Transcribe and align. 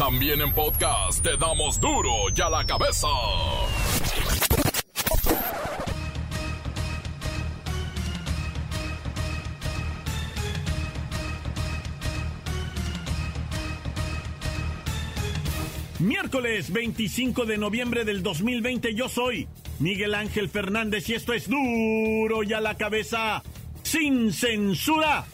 También 0.00 0.40
en 0.40 0.50
podcast 0.54 1.22
te 1.22 1.36
damos 1.36 1.78
duro 1.78 2.10
y 2.34 2.40
a 2.40 2.48
la 2.48 2.64
cabeza. 2.64 3.06
Miércoles 15.98 16.72
25 16.72 17.44
de 17.44 17.58
noviembre 17.58 18.06
del 18.06 18.22
2020 18.22 18.94
yo 18.94 19.10
soy 19.10 19.48
Miguel 19.80 20.14
Ángel 20.14 20.48
Fernández 20.48 21.10
y 21.10 21.14
esto 21.14 21.34
es 21.34 21.46
duro 21.46 22.42
y 22.42 22.54
a 22.54 22.62
la 22.62 22.74
cabeza 22.78 23.42
sin 23.82 24.32
censura. 24.32 25.26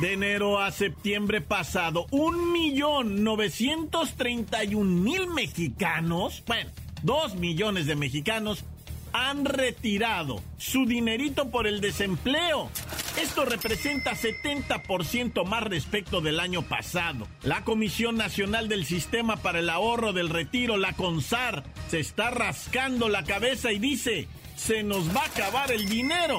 De 0.00 0.12
enero 0.12 0.60
a 0.60 0.72
septiembre 0.72 1.40
pasado, 1.40 2.06
un 2.10 2.52
millón 2.52 3.24
novecientos 3.24 4.14
treinta 4.14 4.62
y 4.62 4.74
un 4.74 5.02
mil 5.02 5.26
mexicanos, 5.26 6.42
bueno, 6.46 6.70
dos 7.02 7.34
millones 7.36 7.86
de 7.86 7.96
mexicanos 7.96 8.66
han 9.14 9.46
retirado 9.46 10.42
su 10.58 10.84
dinerito 10.84 11.48
por 11.48 11.66
el 11.66 11.80
desempleo. 11.80 12.70
Esto 13.18 13.46
representa 13.46 14.12
70% 14.12 15.46
más 15.46 15.62
respecto 15.62 16.20
del 16.20 16.40
año 16.40 16.60
pasado. 16.60 17.26
La 17.42 17.64
Comisión 17.64 18.18
Nacional 18.18 18.68
del 18.68 18.84
Sistema 18.84 19.38
para 19.38 19.60
el 19.60 19.70
Ahorro 19.70 20.12
del 20.12 20.28
Retiro, 20.28 20.76
la 20.76 20.92
CONSAR, 20.92 21.64
se 21.88 22.00
está 22.00 22.28
rascando 22.28 23.08
la 23.08 23.24
cabeza 23.24 23.72
y 23.72 23.78
dice, 23.78 24.28
se 24.56 24.82
nos 24.82 25.16
va 25.16 25.22
a 25.22 25.26
acabar 25.26 25.72
el 25.72 25.88
dinero. 25.88 26.38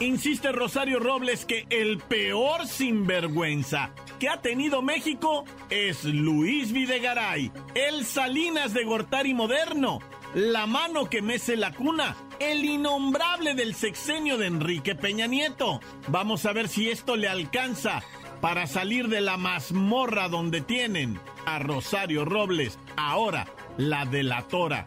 Insiste 0.00 0.52
Rosario 0.52 0.98
Robles 0.98 1.44
que 1.44 1.66
el 1.70 1.98
peor 1.98 2.66
sinvergüenza 2.66 3.90
que 4.18 4.28
ha 4.28 4.40
tenido 4.40 4.82
México 4.82 5.44
es 5.70 6.04
Luis 6.04 6.72
Videgaray, 6.72 7.52
el 7.74 8.04
Salinas 8.04 8.74
de 8.74 8.84
Gortari 8.84 9.34
moderno, 9.34 10.00
la 10.34 10.66
mano 10.66 11.08
que 11.08 11.22
mece 11.22 11.56
la 11.56 11.72
cuna, 11.72 12.16
el 12.40 12.64
innombrable 12.64 13.54
del 13.54 13.74
sexenio 13.74 14.36
de 14.36 14.46
Enrique 14.46 14.94
Peña 14.94 15.26
Nieto. 15.26 15.80
Vamos 16.08 16.44
a 16.44 16.52
ver 16.52 16.68
si 16.68 16.90
esto 16.90 17.16
le 17.16 17.28
alcanza 17.28 18.02
para 18.40 18.66
salir 18.66 19.08
de 19.08 19.20
la 19.20 19.36
mazmorra 19.36 20.28
donde 20.28 20.60
tienen 20.60 21.20
a 21.46 21.58
Rosario 21.60 22.24
Robles, 22.24 22.78
ahora 22.96 23.46
la 23.76 24.04
delatora. 24.06 24.86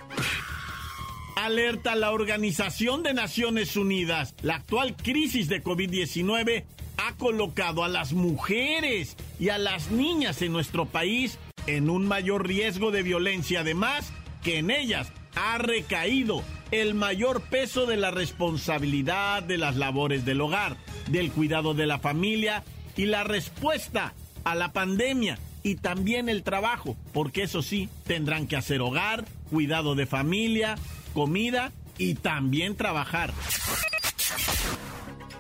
Alerta 1.38 1.94
la 1.94 2.12
Organización 2.14 3.04
de 3.04 3.14
Naciones 3.14 3.78
Unidas. 3.78 4.34
La 4.42 4.56
actual 4.56 4.96
crisis 4.96 5.48
de 5.48 5.64
COVID-19 5.64 6.64
ha 6.98 7.14
colocado 7.14 7.84
a 7.84 7.88
las 7.88 8.12
mujeres 8.14 9.16
y 9.40 9.50
a 9.50 9.60
las 9.60 9.92
niñas 9.92 10.42
en 10.42 10.52
nuestro 10.52 10.88
país 10.88 11.38
en 11.68 11.92
un 11.92 12.08
mayor 12.08 12.48
riesgo 12.48 12.90
de 12.90 13.04
violencia, 13.04 13.60
además 13.60 14.12
que 14.42 14.58
en 14.58 14.72
ellas 14.72 15.12
ha 15.36 15.60
recaído 15.60 16.42
el 16.72 16.96
mayor 16.96 17.42
peso 17.42 17.86
de 17.86 17.98
la 17.98 18.10
responsabilidad 18.10 19.44
de 19.44 19.60
las 19.60 19.76
labores 19.76 20.26
del 20.26 20.42
hogar, 20.42 20.76
del 21.12 21.32
cuidado 21.32 21.76
de 21.76 21.86
la 21.86 22.00
familia 22.00 22.64
y 22.96 23.06
la 23.06 23.24
respuesta 23.24 24.16
a 24.44 24.56
la 24.56 24.74
pandemia 24.74 25.38
y 25.62 25.76
también 25.76 26.30
el 26.30 26.42
trabajo, 26.42 26.98
porque 27.14 27.44
eso 27.44 27.62
sí, 27.62 27.90
tendrán 28.08 28.48
que 28.48 28.56
hacer 28.56 28.82
hogar, 28.82 29.26
cuidado 29.52 29.94
de 29.94 30.08
familia, 30.08 30.78
comida 31.18 31.72
y 31.98 32.14
también 32.14 32.76
trabajar. 32.76 33.34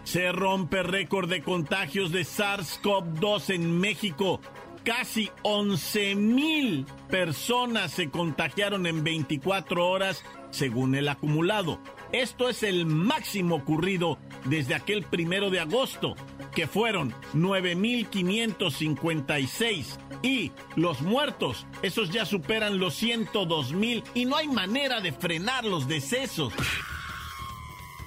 Se 0.06 0.32
rompe 0.32 0.82
récord 0.82 1.30
de 1.30 1.44
contagios 1.44 2.12
de 2.12 2.22
SARS-CoV-2 2.22 3.54
en 3.54 3.80
México. 3.80 4.42
Casi 4.84 5.30
11 5.44 6.16
mil 6.16 6.88
personas 7.12 7.92
se 7.92 8.10
contagiaron 8.10 8.88
en 8.88 9.04
24 9.04 9.88
horas 9.88 10.24
según 10.52 10.96
el 10.96 11.10
acumulado. 11.10 11.80
Esto 12.12 12.50
es 12.50 12.64
el 12.64 12.86
máximo 12.86 13.56
ocurrido 13.56 14.18
desde 14.46 14.76
aquel 14.76 15.04
primero 15.04 15.50
de 15.50 15.60
agosto, 15.60 16.16
que 16.56 16.68
fueron 16.68 17.14
9.556. 17.34 19.98
Y 20.24 20.52
los 20.76 21.02
muertos, 21.02 21.66
esos 21.82 22.12
ya 22.12 22.26
superan 22.26 22.80
los 22.80 22.96
102 22.96 23.74
mil 23.74 24.04
y 24.14 24.24
no 24.26 24.38
hay 24.38 24.48
manera 24.48 25.02
de 25.02 25.12
frenar 25.12 25.66
los 25.66 25.88
decesos. 25.88 26.54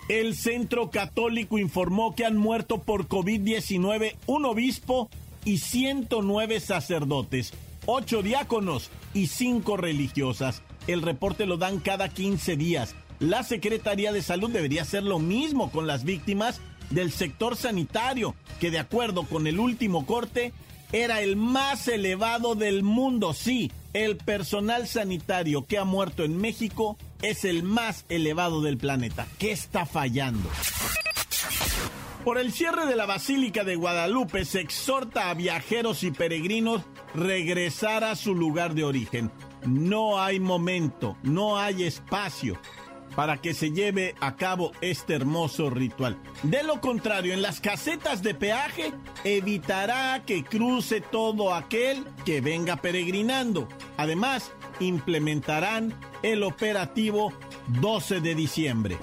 El 0.09 0.35
Centro 0.35 0.91
Católico 0.91 1.59
informó 1.59 2.17
que 2.17 2.25
han 2.25 2.37
muerto 2.37 2.83
por 2.83 3.07
COVID-19 3.07 4.17
un 4.27 4.45
obispo 4.45 5.09
y 5.45 5.59
109 5.59 6.59
sacerdotes, 6.59 7.53
8 7.87 8.23
diáconos 8.23 8.91
y 9.15 9.29
5 9.29 9.77
religiosas. 9.77 10.65
El 10.93 11.03
reporte 11.03 11.47
lo 11.47 11.57
dan 11.57 11.79
cada 11.79 12.09
15 12.09 12.57
días. 12.57 12.97
La 13.21 13.45
Secretaría 13.45 14.13
de 14.13 14.23
Salud 14.23 14.51
debería 14.51 14.83
hacer 14.83 15.05
lo 15.05 15.21
mismo 15.21 15.71
con 15.71 15.87
las 15.87 16.03
víctimas 16.03 16.61
del 16.91 17.13
sector 17.13 17.57
sanitario, 17.57 18.35
que 18.59 18.73
de 18.73 18.81
acuerdo 18.81 19.23
con 19.23 19.47
el 19.47 19.61
último 19.61 20.05
corte 20.05 20.53
era 20.91 21.21
el 21.21 21.37
más 21.37 21.87
elevado 21.87 22.57
del 22.57 22.83
mundo. 22.83 23.35
Sí, 23.35 23.71
el 23.93 24.17
personal 24.17 24.89
sanitario 24.89 25.65
que 25.65 25.79
ha 25.79 25.85
muerto 25.85 26.25
en 26.25 26.37
México 26.37 26.97
es 27.23 27.45
el 27.45 27.63
más 27.63 28.05
elevado 28.09 28.61
del 28.61 28.77
planeta. 28.77 29.29
¿Qué 29.39 29.53
está 29.53 29.87
fallando? 29.87 30.51
Por 32.25 32.37
el 32.37 32.53
cierre 32.53 32.85
de 32.85 32.97
la 32.97 33.07
Basílica 33.07 33.65
de 33.65 33.77
Guadalupe 33.77 34.45
se 34.45 34.61
exhorta 34.61 35.31
a 35.31 35.35
viajeros 35.35 36.03
y 36.03 36.11
peregrinos 36.11 36.83
regresar 37.15 38.05
a 38.05 38.15
su 38.15 38.35
lugar 38.35 38.75
de 38.75 38.85
origen. 38.85 39.33
No 39.67 40.21
hay 40.21 40.39
momento, 40.39 41.17
no 41.23 41.59
hay 41.59 41.85
espacio 41.85 42.59
para 43.17 43.39
que 43.39 43.55
se 43.55 43.73
lleve 43.73 44.15
a 44.21 44.37
cabo 44.37 44.73
este 44.83 45.15
hermoso 45.15 45.71
ritual. 45.71 46.19
De 46.43 46.63
lo 46.63 46.81
contrario, 46.83 47.33
en 47.33 47.43
las 47.43 47.61
casetas 47.61 48.23
de 48.23 48.35
peaje 48.35 48.93
evitará 49.25 50.23
que 50.27 50.45
cruce 50.45 51.01
todo 51.01 51.55
aquel 51.55 52.05
que 52.27 52.43
venga 52.43 52.77
peregrinando. 52.77 53.67
Además, 53.97 54.53
implementarán 54.79 55.99
el 56.23 56.43
operativo 56.43 57.33
12 57.81 58.21
de 58.21 58.35
diciembre. 58.35 58.99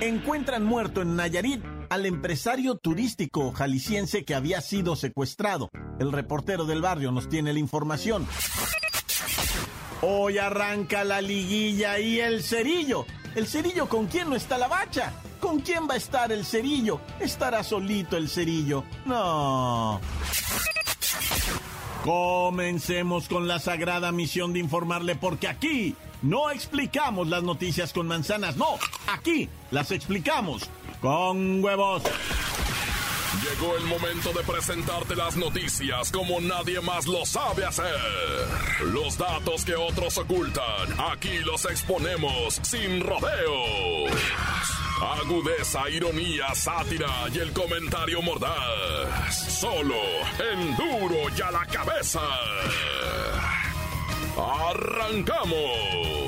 Encuentran 0.00 0.64
muerto 0.64 1.02
en 1.02 1.14
Nayarit 1.14 1.62
al 1.90 2.06
empresario 2.06 2.76
turístico 2.76 3.52
jalisciense 3.52 4.24
que 4.24 4.34
había 4.34 4.62
sido 4.62 4.96
secuestrado. 4.96 5.68
El 5.98 6.12
reportero 6.12 6.64
del 6.64 6.80
barrio 6.80 7.12
nos 7.12 7.28
tiene 7.28 7.52
la 7.52 7.58
información. 7.58 8.26
Hoy 10.00 10.38
arranca 10.38 11.04
la 11.04 11.20
liguilla 11.20 11.98
y 11.98 12.18
el 12.18 12.42
cerillo. 12.42 13.04
¿El 13.34 13.46
cerillo 13.46 13.90
con 13.90 14.06
quién 14.06 14.30
no 14.30 14.36
está 14.36 14.56
la 14.56 14.68
bacha? 14.68 15.12
¿Con 15.38 15.60
quién 15.60 15.86
va 15.86 15.94
a 15.94 15.98
estar 15.98 16.32
el 16.32 16.46
cerillo? 16.46 17.02
Estará 17.20 17.62
solito 17.62 18.16
el 18.16 18.30
cerillo. 18.30 18.84
No. 19.04 20.00
Comencemos 22.02 23.28
con 23.28 23.46
la 23.46 23.58
sagrada 23.58 24.12
misión 24.12 24.54
de 24.54 24.60
informarle 24.60 25.16
porque 25.16 25.48
aquí 25.48 25.94
no 26.22 26.50
explicamos 26.50 27.28
las 27.28 27.42
noticias 27.42 27.92
con 27.92 28.06
manzanas, 28.06 28.56
no, 28.56 28.78
aquí 29.06 29.48
las 29.70 29.90
explicamos 29.90 30.68
con 31.00 31.62
huevos. 31.62 32.02
Llegó 33.42 33.76
el 33.76 33.84
momento 33.84 34.32
de 34.32 34.42
presentarte 34.42 35.14
las 35.14 35.36
noticias 35.36 36.10
como 36.10 36.40
nadie 36.40 36.80
más 36.80 37.06
lo 37.06 37.24
sabe 37.24 37.64
hacer. 37.64 37.94
Los 38.92 39.16
datos 39.16 39.64
que 39.64 39.74
otros 39.76 40.18
ocultan, 40.18 41.00
aquí 41.12 41.38
los 41.44 41.64
exponemos 41.64 42.60
sin 42.62 43.00
rodeos. 43.00 44.10
Agudeza, 45.00 45.88
ironía, 45.88 46.54
sátira 46.54 47.08
y 47.32 47.38
el 47.38 47.52
comentario 47.52 48.20
mordaz. 48.20 49.58
Solo 49.60 49.94
en 50.52 50.76
duro 50.76 51.34
y 51.34 51.40
a 51.40 51.50
la 51.50 51.64
cabeza. 51.66 52.20
¡Arrancamos! 54.36 56.20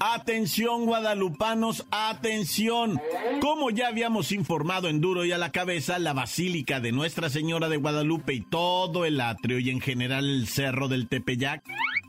Atención 0.00 0.86
guadalupanos, 0.86 1.84
atención. 1.90 3.00
Como 3.40 3.70
ya 3.70 3.88
habíamos 3.88 4.30
informado 4.30 4.88
en 4.88 5.00
Duro 5.00 5.24
y 5.24 5.32
a 5.32 5.38
la 5.38 5.50
cabeza, 5.50 5.98
la 5.98 6.12
Basílica 6.12 6.78
de 6.78 6.92
Nuestra 6.92 7.30
Señora 7.30 7.68
de 7.68 7.78
Guadalupe 7.78 8.32
y 8.32 8.40
todo 8.40 9.04
el 9.04 9.20
atrio 9.20 9.58
y 9.58 9.70
en 9.70 9.80
general 9.80 10.24
el 10.24 10.46
Cerro 10.46 10.86
del 10.86 11.08
Tepeyac 11.08 11.64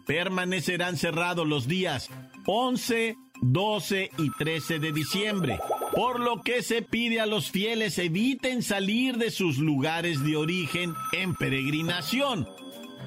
permanecerán 0.06 0.98
cerrados 0.98 1.48
los 1.48 1.68
días 1.68 2.10
11, 2.46 3.16
12 3.42 4.12
y 4.18 4.32
13 4.38 4.80
de 4.80 4.92
diciembre, 4.92 5.60
por 5.94 6.20
lo 6.20 6.42
que 6.42 6.62
se 6.62 6.82
pide 6.82 7.20
a 7.20 7.26
los 7.26 7.50
fieles 7.50 7.98
eviten 7.98 8.62
salir 8.62 9.18
de 9.18 9.32
sus 9.32 9.58
lugares 9.58 10.24
de 10.24 10.38
origen 10.38 10.94
en 11.12 11.36
peregrinación. 11.36 12.48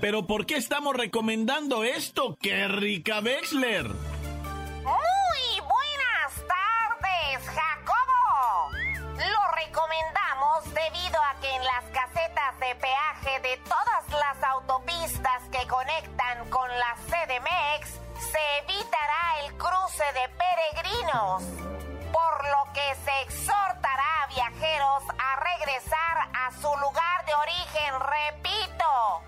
Pero 0.00 0.26
¿por 0.26 0.46
qué 0.46 0.56
estamos 0.56 0.96
recomendando 0.96 1.84
esto? 1.84 2.37
¡Qué 2.40 2.67
rica 2.67 3.20
Wexler! 3.20 3.87
Muy 3.87 5.61
buenas 5.61 6.32
tardes, 6.50 7.49
Jacobo. 7.49 8.73
Lo 9.14 9.43
recomendamos 9.64 10.64
debido 10.75 11.19
a 11.23 11.40
que 11.40 11.55
en 11.55 11.62
las 11.62 11.84
casetas 11.93 12.58
de 12.58 12.75
peaje 12.75 13.49
de 13.49 13.56
todas 13.62 14.11
las 14.11 14.43
autopistas 14.43 15.43
que 15.52 15.67
conectan 15.69 16.50
con 16.50 16.69
la 16.69 16.96
CDMX 17.06 17.90
se 18.19 18.43
evitará 18.64 19.46
el 19.46 19.52
cruce 19.55 20.05
de 20.14 20.29
peregrinos 20.37 21.81
por 22.12 22.44
lo 22.49 22.73
que 22.73 22.94
se 23.05 23.23
exhortará 23.23 24.23
a 24.23 24.26
viajeros 24.26 25.03
a 25.19 25.37
regresar 25.37 26.29
a 26.35 26.53
su 26.53 26.76
lugar 26.76 27.25
de 27.26 27.35
origen, 27.35 27.94
repito, 28.00 29.23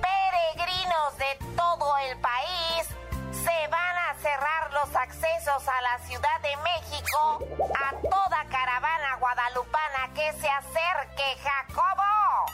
peregrinos 0.00 1.18
de 1.18 1.38
todo 1.56 1.98
el 1.98 2.18
país 2.20 2.86
se 3.32 3.68
van 3.68 3.98
a 3.98 4.14
cerrar 4.20 4.72
los 4.72 4.94
accesos 4.94 5.68
a 5.68 5.80
la 5.82 5.98
Ciudad 6.06 6.40
de 6.42 6.56
México 6.58 7.40
a 7.74 7.90
toda 8.08 8.44
caravana 8.50 9.16
guadalupana 9.16 10.12
que 10.14 10.32
se 10.34 10.48
acerque, 10.48 11.38
Jacobo. 11.42 12.46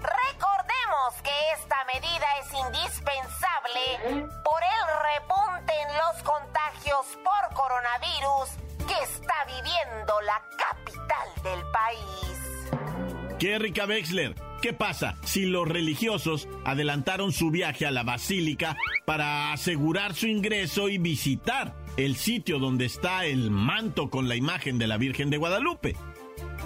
Recordemos 0.00 1.22
que 1.22 1.50
esta 1.52 1.84
medida 1.84 2.26
es 2.40 2.52
indispensable 2.52 4.28
por 4.44 4.62
el 4.62 4.82
repunte 5.12 5.80
en 5.80 5.96
los 5.98 6.22
contagios 6.22 7.06
por 7.24 7.54
coronavirus 7.54 8.50
que 8.92 9.04
está 9.04 9.44
viviendo 9.46 10.20
la 10.22 10.42
capital 10.56 11.28
del 11.42 11.62
país. 11.70 13.38
¿Qué, 13.38 13.58
Rica 13.58 13.86
Wexler? 13.86 14.34
¿Qué 14.60 14.72
pasa 14.72 15.16
si 15.24 15.46
los 15.46 15.66
religiosos 15.66 16.46
adelantaron 16.64 17.32
su 17.32 17.50
viaje 17.50 17.86
a 17.86 17.90
la 17.90 18.02
basílica 18.04 18.76
para 19.04 19.52
asegurar 19.52 20.14
su 20.14 20.26
ingreso 20.26 20.88
y 20.88 20.98
visitar 20.98 21.74
el 21.96 22.16
sitio 22.16 22.58
donde 22.58 22.84
está 22.84 23.24
el 23.24 23.50
manto 23.50 24.10
con 24.10 24.28
la 24.28 24.36
imagen 24.36 24.78
de 24.78 24.86
la 24.86 24.98
Virgen 24.98 25.30
de 25.30 25.38
Guadalupe? 25.38 25.96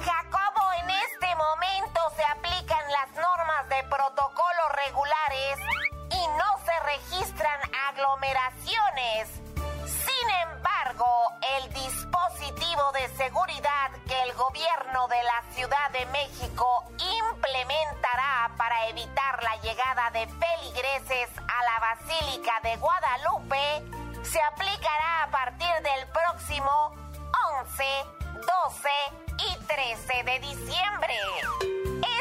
Jacobo, 0.04 0.72
en 0.82 0.90
este 0.90 1.28
momento 1.36 2.00
se 2.16 2.24
aplican 2.24 2.84
las 2.92 3.14
normas 3.14 3.68
de 3.70 3.88
protocolo 3.88 4.62
regulares 4.84 5.58
y 6.10 6.22
no 6.36 6.50
se 6.66 6.74
registran 6.84 7.60
aglomeraciones. 7.88 9.28
Sin 9.86 10.28
embargo, 10.50 11.06
dispositivo 12.06 12.82
de 12.92 13.08
seguridad 13.16 13.90
que 14.06 14.22
el 14.22 14.32
gobierno 14.34 15.08
de 15.08 15.22
la 15.24 15.42
Ciudad 15.54 15.90
de 15.92 16.06
México 16.06 16.84
implementará 16.98 18.50
para 18.56 18.88
evitar 18.88 19.42
la 19.42 19.56
llegada 19.62 20.10
de 20.12 20.26
feligreses 20.26 21.28
a 21.36 21.64
la 21.64 21.80
Basílica 21.80 22.60
de 22.62 22.76
Guadalupe 22.76 23.82
se 24.22 24.40
aplicará 24.42 25.24
a 25.24 25.30
partir 25.30 25.74
del 25.82 26.08
próximo 26.08 26.94
11, 27.60 27.84
12 28.34 28.88
y 29.38 29.64
13 29.66 30.22
de 30.24 30.38
diciembre. 30.40 31.14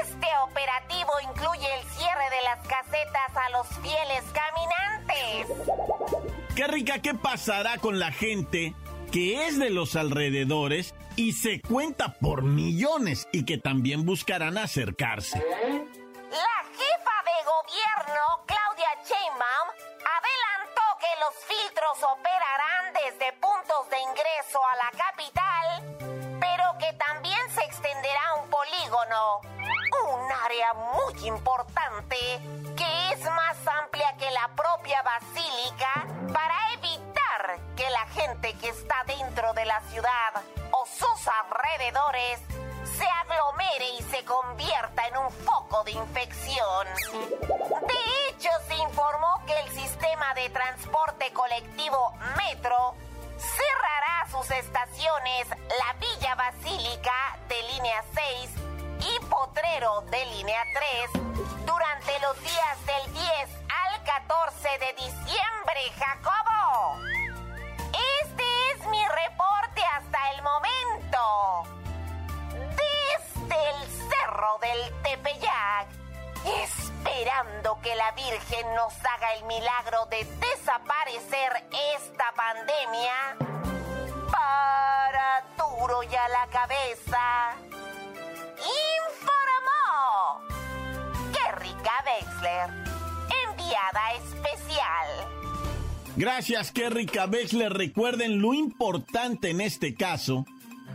Este 0.02 0.28
operativo 0.44 1.12
incluye 1.24 1.68
el 1.80 1.84
cierre 1.90 2.30
de 2.30 2.42
las 2.44 2.68
casetas 2.68 3.36
a 3.36 3.50
los 3.50 3.68
fieles 3.82 4.24
caminantes. 4.34 5.48
Qué 6.56 6.68
rica, 6.68 7.00
¿qué 7.00 7.14
pasará 7.14 7.78
con 7.78 8.00
la 8.00 8.12
gente 8.12 8.74
que 9.16 9.48
es 9.48 9.58
de 9.58 9.70
los 9.70 9.96
alrededores 9.96 10.94
y 11.16 11.32
se 11.32 11.62
cuenta 11.62 12.16
por 12.20 12.44
millones 12.44 13.30
y 13.32 13.46
que 13.46 13.58
también 13.58 14.06
buscarán 14.06 14.58
acercarse? 14.58 15.40
La 15.40 16.60
jefa 16.76 17.18
de 17.24 17.38
gobierno, 17.48 18.44
Claudia 18.46 18.92
Sheinbaum, 19.08 19.70
adelantó 20.20 20.84
que 21.00 21.14
los 21.24 21.34
filtros 21.48 21.96
operarán 22.12 22.92
desde 22.92 23.32
puntos 23.40 23.90
de 23.90 24.02
ingreso 24.04 24.60
a 24.68 24.76
la 24.84 24.92
capital, 25.00 25.66
pero 26.42 26.66
que 26.78 26.92
también 27.00 27.40
se 27.56 27.64
extenderá 27.64 28.34
un 28.44 28.50
polígono, 28.50 29.40
un 30.12 30.30
área 30.44 30.74
muy 30.92 31.28
importante 31.30 32.18
que 32.76 33.14
es 33.14 33.22
más 33.32 33.56
amplia 33.82 34.14
que 34.20 34.30
la 34.30 34.54
propia 34.58 35.02
basílica 35.04 36.06
para 36.34 36.65
la 37.96 38.06
gente 38.08 38.54
que 38.56 38.68
está 38.68 38.96
dentro 39.08 39.54
de 39.54 39.64
la 39.64 39.80
ciudad 39.90 40.44
o 40.72 40.86
sus 40.86 41.28
alrededores 41.28 42.42
se 42.98 43.08
aglomere 43.08 43.90
y 43.98 44.04
se 44.04 44.26
convierta 44.26 45.08
en 45.08 45.16
un 45.16 45.32
foco 45.32 45.82
de 45.86 45.92
infección. 45.92 46.88
De 47.88 48.30
hecho, 48.30 48.50
se 48.68 48.76
informó 48.76 49.42
que 49.48 49.58
el 49.62 49.70
sistema 49.72 50.34
de 50.34 50.50
transporte 50.50 51.32
colectivo 51.32 52.14
Metro 52.36 52.96
cerrará 53.38 54.28
sus 54.30 54.52
estaciones 54.52 55.48
La 55.50 55.94
Villa 55.94 56.36
Basílica 56.36 57.38
de 57.48 57.64
línea 57.76 58.04
6 58.14 58.50
y 59.00 59.26
Potrero 59.26 60.02
de 60.12 60.26
línea 60.26 60.62
3 61.14 61.24
durante 61.66 62.20
los 62.20 62.38
días 62.42 62.86
del 62.86 63.14
10 63.14 63.26
al 63.70 64.04
14 64.04 64.70
de 64.80 64.94
diciembre, 65.02 65.82
Jacobo. 65.98 67.05
Nos 78.76 78.94
haga 79.06 79.34
el 79.40 79.46
milagro 79.46 80.06
de 80.12 80.18
desaparecer 80.18 81.64
esta 81.96 82.26
pandemia. 82.36 83.38
Para 84.30 85.46
duro 85.58 86.04
y 86.04 86.14
a 86.14 86.28
la 86.28 86.48
cabeza. 86.52 87.56
Informó 89.00 90.42
Kerrika 91.32 92.04
Wexler, 92.06 92.70
enviada 93.48 94.14
especial. 94.16 95.08
Gracias, 96.18 96.72
Kerry 96.74 97.10
Wexler. 97.32 97.72
Recuerden, 97.72 98.42
lo 98.42 98.54
importante 98.54 99.52
en 99.52 99.62
este 99.62 99.96
caso 99.96 100.46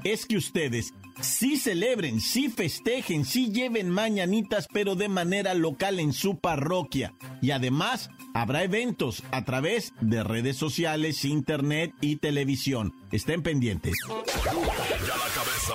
es 0.05 0.26
que 0.26 0.37
ustedes 0.37 0.93
sí 1.23 1.57
celebren, 1.57 2.21
sí 2.21 2.49
festejen, 2.49 3.25
sí 3.25 3.51
lleven 3.53 3.91
mañanitas, 3.91 4.69
pero 4.73 4.95
de 4.95 5.09
manera 5.09 5.55
local 5.55 5.99
en 6.01 6.13
su 6.13 6.39
parroquia. 6.39 7.15
Y 7.41 7.53
además, 7.53 8.11
habrá 8.35 8.65
eventos 8.65 9.23
a 9.31 9.45
través 9.45 9.95
de 10.01 10.23
redes 10.23 10.57
sociales, 10.57 11.25
internet 11.25 11.93
y 12.01 12.17
televisión. 12.17 12.95
Estén 13.13 13.43
pendientes. 13.43 13.95
Ya 14.07 15.17
la 15.17 15.29
cabeza. 15.35 15.75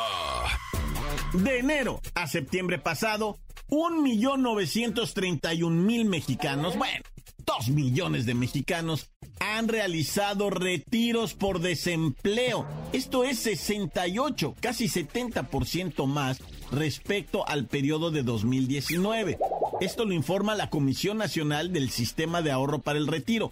De 1.33 1.59
enero 1.59 2.01
a 2.13 2.27
septiembre 2.27 2.79
pasado, 2.79 3.39
1.931.000 3.69 6.05
mexicanos, 6.05 6.77
bueno, 6.77 7.03
2 7.45 7.69
millones 7.69 8.25
de 8.25 8.33
mexicanos 8.33 9.09
han 9.39 9.67
realizado 9.67 10.49
retiros 10.49 11.33
por 11.33 11.59
desempleo. 11.59 12.65
Esto 12.93 13.23
es 13.23 13.39
68, 13.39 14.55
casi 14.59 14.85
70% 14.87 16.05
más 16.07 16.41
respecto 16.71 17.47
al 17.47 17.67
periodo 17.67 18.11
de 18.11 18.23
2019. 18.23 19.37
Esto 19.81 20.05
lo 20.05 20.13
informa 20.13 20.55
la 20.55 20.69
Comisión 20.69 21.17
Nacional 21.17 21.73
del 21.73 21.89
Sistema 21.89 22.41
de 22.41 22.51
Ahorro 22.51 22.79
para 22.79 22.97
el 22.97 23.07
Retiro, 23.07 23.51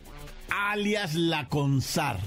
alias 0.50 1.16
la 1.16 1.48
CONSAR. 1.50 2.20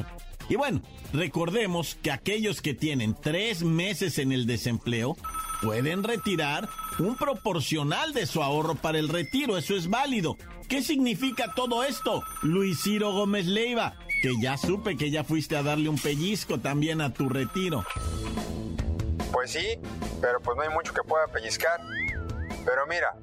Y 0.48 0.54
bueno, 0.54 0.80
recordemos 1.12 1.96
que 1.96 2.12
aquellos 2.12 2.62
que 2.62 2.74
tienen 2.74 3.16
tres 3.20 3.64
meses 3.64 4.18
en 4.18 4.30
el 4.32 4.46
desempleo 4.46 5.16
pueden 5.62 6.04
retirar 6.04 6.68
un 6.98 7.16
proporcional 7.16 8.12
de 8.12 8.26
su 8.26 8.42
ahorro 8.42 8.76
para 8.76 8.98
el 8.98 9.08
retiro. 9.08 9.56
Eso 9.58 9.74
es 9.74 9.88
válido. 9.88 10.36
¿Qué 10.68 10.82
significa 10.82 11.52
todo 11.54 11.84
esto? 11.84 12.22
Luis 12.42 12.82
Ciro 12.82 13.12
Gómez 13.12 13.46
Leiva, 13.46 13.94
que 14.20 14.32
ya 14.40 14.56
supe 14.56 14.96
que 14.96 15.12
ya 15.12 15.22
fuiste 15.22 15.56
a 15.56 15.62
darle 15.62 15.88
un 15.88 15.98
pellizco 15.98 16.58
también 16.58 17.00
a 17.00 17.12
tu 17.12 17.28
retiro. 17.28 17.84
Pues 19.32 19.52
sí, 19.52 19.78
pero 20.20 20.40
pues 20.40 20.56
no 20.56 20.64
hay 20.64 20.70
mucho 20.70 20.92
que 20.92 21.02
pueda 21.02 21.28
pellizcar. 21.28 21.80
Pero 22.64 22.84
mira, 22.88 23.16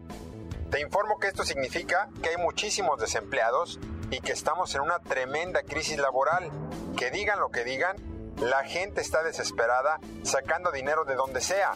te 0.71 0.79
informo 0.79 1.19
que 1.19 1.27
esto 1.27 1.43
significa 1.43 2.09
que 2.21 2.29
hay 2.29 2.37
muchísimos 2.37 2.97
desempleados 2.97 3.77
y 4.09 4.21
que 4.21 4.31
estamos 4.31 4.73
en 4.75 4.81
una 4.81 4.99
tremenda 4.99 5.63
crisis 5.63 5.97
laboral. 5.97 6.49
Que 6.95 7.11
digan 7.11 7.41
lo 7.41 7.51
que 7.51 7.65
digan, 7.65 7.97
la 8.39 8.63
gente 8.63 9.01
está 9.01 9.21
desesperada 9.21 9.99
sacando 10.23 10.71
dinero 10.71 11.03
de 11.03 11.15
donde 11.15 11.41
sea. 11.41 11.73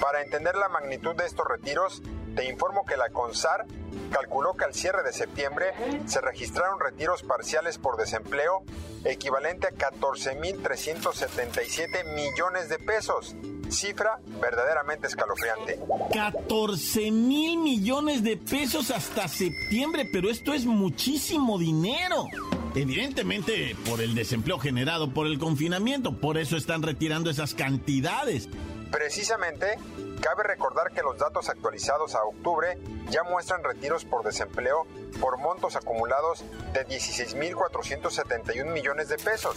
Para 0.00 0.22
entender 0.22 0.56
la 0.56 0.68
magnitud 0.68 1.14
de 1.14 1.26
estos 1.26 1.46
retiros, 1.46 2.02
te 2.34 2.48
informo 2.48 2.84
que 2.84 2.96
la 2.96 3.10
CONSAR 3.10 3.66
calculó 4.10 4.56
que 4.56 4.64
al 4.64 4.74
cierre 4.74 5.02
de 5.02 5.12
septiembre 5.12 5.72
se 6.06 6.20
registraron 6.20 6.80
retiros 6.80 7.22
parciales 7.22 7.78
por 7.78 7.96
desempleo 7.96 8.64
equivalente 9.04 9.68
a 9.68 9.70
14.377 9.70 12.14
millones 12.14 12.68
de 12.68 12.78
pesos, 12.78 13.34
cifra 13.70 14.20
verdaderamente 14.40 15.06
escalofriante. 15.06 15.78
14 16.12 17.10
mil 17.10 17.58
millones 17.58 18.22
de 18.22 18.36
pesos 18.36 18.90
hasta 18.90 19.28
septiembre, 19.28 20.08
pero 20.12 20.30
esto 20.30 20.52
es 20.52 20.66
muchísimo 20.66 21.58
dinero. 21.58 22.26
Evidentemente 22.74 23.74
por 23.88 24.00
el 24.00 24.14
desempleo 24.14 24.58
generado 24.58 25.12
por 25.12 25.26
el 25.26 25.38
confinamiento, 25.38 26.18
por 26.18 26.38
eso 26.38 26.56
están 26.56 26.82
retirando 26.82 27.30
esas 27.30 27.54
cantidades. 27.54 28.48
Precisamente, 28.90 29.78
cabe 30.20 30.42
recordar 30.42 30.90
que 30.92 31.02
los 31.02 31.16
datos 31.18 31.48
actualizados 31.48 32.14
a 32.14 32.24
octubre 32.24 32.78
ya 33.08 33.22
muestran 33.22 33.62
retiros 33.62 34.04
por 34.04 34.24
desempleo 34.24 34.86
por 35.20 35.38
montos 35.38 35.76
acumulados 35.76 36.44
de 36.72 36.86
16.471 36.86 38.64
millones 38.66 39.08
de 39.08 39.16
pesos. 39.16 39.56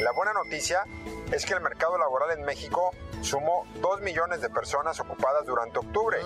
La 0.00 0.12
buena 0.12 0.32
noticia 0.32 0.84
es 1.30 1.44
que 1.44 1.52
el 1.52 1.60
mercado 1.60 1.98
laboral 1.98 2.38
en 2.38 2.44
México 2.44 2.92
sumó 3.20 3.66
2 3.82 4.00
millones 4.00 4.40
de 4.40 4.48
personas 4.48 4.98
ocupadas 4.98 5.44
durante 5.44 5.78
octubre, 5.78 6.16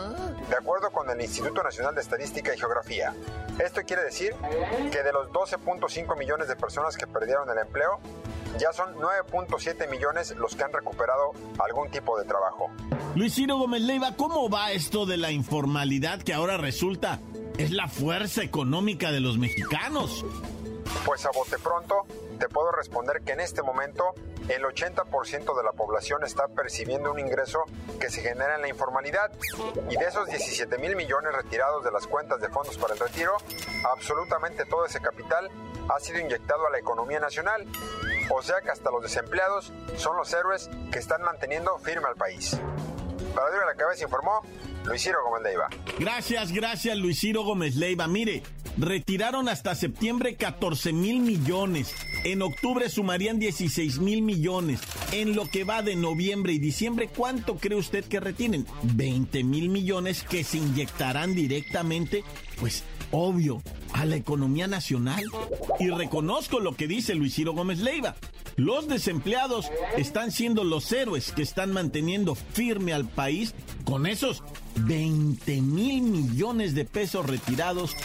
de 0.49 0.57
acuerdo 0.57 0.93
con 0.93 1.11
el 1.11 1.21
Instituto 1.21 1.61
Nacional 1.61 1.93
de 1.93 2.01
Estadística 2.01 2.55
y 2.55 2.59
Geografía. 2.59 3.13
Esto 3.59 3.83
quiere 3.85 4.05
decir 4.05 4.33
que 4.93 5.03
de 5.03 5.13
los 5.13 5.29
12.5 5.31 6.17
millones 6.17 6.47
de 6.47 6.55
personas 6.55 6.97
que 6.97 7.09
perdieron 7.09 7.51
el 7.51 7.59
empleo, 7.59 7.99
ya 8.59 8.73
son 8.73 8.95
9.7 8.95 9.89
millones 9.91 10.37
los 10.37 10.55
que 10.55 10.63
han 10.63 10.73
recuperado 10.73 11.33
algún 11.59 11.91
tipo 11.91 12.17
de 12.17 12.25
trabajo. 12.27 12.71
Luis 13.17 13.35
Ciro 13.35 13.59
Gómez 13.59 13.83
Leiva, 13.83 14.15
¿cómo 14.17 14.49
va 14.49 14.71
esto 14.71 15.05
de 15.05 15.17
la 15.17 15.33
informalidad 15.33 16.23
que 16.23 16.33
ahora 16.33 16.57
resulta 16.59 17.19
es 17.59 17.73
la 17.73 17.89
fuerza 17.89 18.45
económica 18.45 19.11
de 19.11 19.19
los 19.19 19.37
mexicanos? 19.37 20.25
Pues 21.05 21.27
a 21.27 21.31
bote 21.33 21.59
pronto, 21.59 22.07
te 22.35 22.49
puedo 22.49 22.73
responder 22.73 23.23
que 23.23 23.33
en 23.33 23.41
este 23.41 23.63
momento 23.63 24.15
el 24.49 24.63
80% 24.63 25.57
de 25.57 25.63
la 25.63 25.73
población 25.73 26.23
está 26.25 26.49
percibiendo 26.49 27.11
un 27.11 27.19
ingreso 27.19 27.65
que 28.01 28.11
se 28.11 28.21
genera 28.21 28.57
en 28.57 28.63
la 28.63 28.69
informalidad. 28.69 29.33
Y 29.91 29.97
de 29.97 30.07
esos 30.07 30.29
17 30.29 30.79
mil 30.79 30.97
millones 30.97 31.33
retirados 31.35 31.85
de 31.85 31.91
las 31.91 32.07
cuentas 32.07 32.41
de 32.41 32.49
fondos 32.49 32.77
para 32.77 32.95
el 32.95 33.01
retiro, 33.01 33.37
absolutamente 33.85 34.65
todo 34.65 34.87
ese 34.87 35.01
capital 35.01 35.51
ha 35.89 36.01
sido 36.01 36.21
inyectado 36.21 36.67
a 36.67 36.71
la 36.71 36.79
economía 36.79 37.21
nacional. 37.21 37.67
O 38.31 38.43
sea 38.43 38.61
que 38.61 38.71
hasta 38.71 38.91
los 38.91 39.03
desempleados 39.03 39.73
son 39.97 40.17
los 40.17 40.33
héroes 40.33 40.71
que 40.93 40.99
están 40.99 41.23
manteniendo 41.23 41.79
firme 41.79 42.09
al 42.09 42.17
país. 42.17 42.59
Para 43.35 43.51
Dura 43.51 43.67
la 43.67 43.75
Cabeza 43.75 44.05
informó 44.05 44.43
Luis 44.85 45.03
Ciro 45.03 45.19
Gómez 45.25 45.43
Leiva. 45.43 45.69
Gracias, 45.99 46.53
gracias 46.53 46.97
Luis 46.97 47.21
Ciro 47.21 47.43
Gómez 47.43 47.77
Leiva. 47.77 48.07
Mire, 48.07 48.43
retiraron 48.77 49.49
hasta 49.49 49.75
septiembre 49.75 50.37
14 50.37 50.93
mil 50.93 51.21
millones. 51.21 51.95
En 52.25 52.43
octubre 52.43 52.89
sumarían 52.89 53.39
16 53.39 53.99
mil 53.99 54.23
millones. 54.23 54.81
En 55.13 55.37
lo 55.37 55.49
que 55.49 55.65
va 55.65 55.83
de 55.83 55.97
noviembre 55.97 56.53
y 56.53 56.59
diciembre, 56.59 57.09
¿cuánto 57.15 57.57
cree 57.57 57.79
usted 57.79 58.05
que 58.05 58.21
retienen? 58.21 58.67
20 58.83 59.45
mil 59.45 59.69
millones 59.69 60.23
que 60.23 60.45
se 60.45 60.59
inyectarán 60.59 61.35
directamente, 61.35 62.25
pues 62.59 62.85
obvio, 63.11 63.63
a 63.93 64.05
la 64.05 64.17
economía 64.17 64.67
nacional. 64.67 65.25
Y 65.79 65.89
reconozco 65.89 66.61
lo 66.61 66.75
que 66.75 66.89
dice 66.89 67.15
Luis 67.15 67.35
Ciro 67.35 67.53
Gómez 67.53 67.81
Leiva. 67.81 68.17
Los 68.57 68.87
desempleados 68.87 69.71
están 69.97 70.31
siendo 70.31 70.63
los 70.63 70.91
héroes 70.93 71.33
que 71.33 71.43
están 71.43 71.73
manteniendo 71.73 72.35
firme 72.35 72.93
al 72.93 73.07
país 73.07 73.55
con 73.85 74.07
esos 74.07 74.43
20 74.77 75.61
mil 75.61 76.03
millones 76.03 76.75
de 76.75 76.85
pesos 76.85 77.27
retirados 77.27 77.97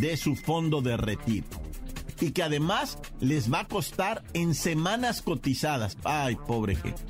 de 0.00 0.16
su 0.16 0.34
fondo 0.34 0.80
de 0.80 0.96
retiro. 0.96 1.46
Y 2.20 2.32
que 2.32 2.42
además 2.42 2.98
les 3.20 3.52
va 3.52 3.60
a 3.60 3.68
costar 3.68 4.24
en 4.32 4.54
semanas 4.54 5.22
cotizadas. 5.22 5.96
Ay, 6.04 6.36
pobre 6.36 6.74
gente. 6.74 7.02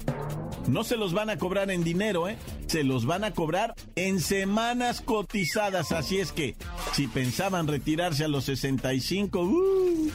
No 0.66 0.84
se 0.84 0.98
los 0.98 1.14
van 1.14 1.30
a 1.30 1.38
cobrar 1.38 1.70
en 1.70 1.82
dinero, 1.82 2.28
¿eh? 2.28 2.36
Se 2.66 2.84
los 2.84 3.06
van 3.06 3.24
a 3.24 3.30
cobrar 3.30 3.74
en 3.96 4.20
semanas 4.20 5.00
cotizadas. 5.00 5.92
Así 5.92 6.18
es 6.18 6.30
que, 6.30 6.56
si 6.92 7.06
pensaban 7.06 7.68
retirarse 7.68 8.24
a 8.24 8.28
los 8.28 8.44
65, 8.44 9.40
uh, 9.40 10.10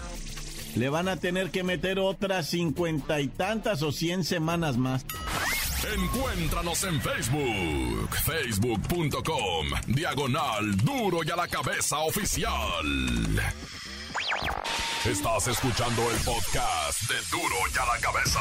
le 0.76 0.90
van 0.90 1.08
a 1.08 1.18
tener 1.18 1.52
que 1.52 1.64
meter 1.64 2.00
otras 2.00 2.50
cincuenta 2.50 3.20
y 3.22 3.28
tantas 3.28 3.82
o 3.82 3.92
cien 3.92 4.24
semanas 4.24 4.78
más. 4.78 5.06
Encuéntranos 5.96 6.84
en 6.86 7.02
Facebook, 7.02 8.10
facebook.com, 8.26 9.68
diagonal 9.88 10.78
duro 10.78 11.20
y 11.26 11.30
a 11.30 11.36
la 11.36 11.48
cabeza 11.48 12.00
oficial. 12.00 12.86
Estás 15.06 15.48
escuchando 15.50 16.02
el 16.10 16.18
podcast 16.22 17.02
de 17.10 17.16
duro 17.30 17.56
y 17.74 17.78
a 17.78 17.86
la 17.86 18.00
cabeza. 18.00 18.40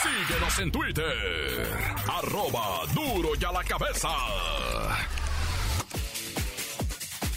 Síguenos 0.00 0.58
en 0.60 0.70
Twitter, 0.70 1.68
arroba 2.08 2.86
duro 2.94 3.30
y 3.38 3.44
a 3.44 3.50
la 3.50 3.64
cabeza. 3.64 4.08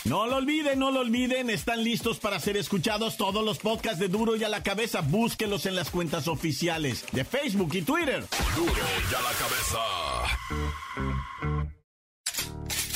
No 0.05 0.25
lo 0.25 0.37
olviden, 0.37 0.79
no 0.79 0.91
lo 0.91 1.01
olviden, 1.01 1.49
están 1.49 1.83
listos 1.83 2.19
para 2.19 2.39
ser 2.39 2.55
escuchados 2.57 3.17
todos 3.17 3.43
los 3.43 3.59
podcasts 3.59 3.99
de 3.99 4.07
Duro 4.07 4.35
y 4.35 4.43
a 4.43 4.49
la 4.49 4.63
cabeza. 4.63 5.01
Búsquenlos 5.01 5.65
en 5.65 5.75
las 5.75 5.89
cuentas 5.91 6.27
oficiales 6.27 7.05
de 7.11 7.25
Facebook 7.25 7.71
y 7.73 7.81
Twitter. 7.81 8.25
Duro 8.55 8.71
y 8.73 9.15
a 9.15 9.21
la 9.21 9.31
cabeza. 9.31 9.79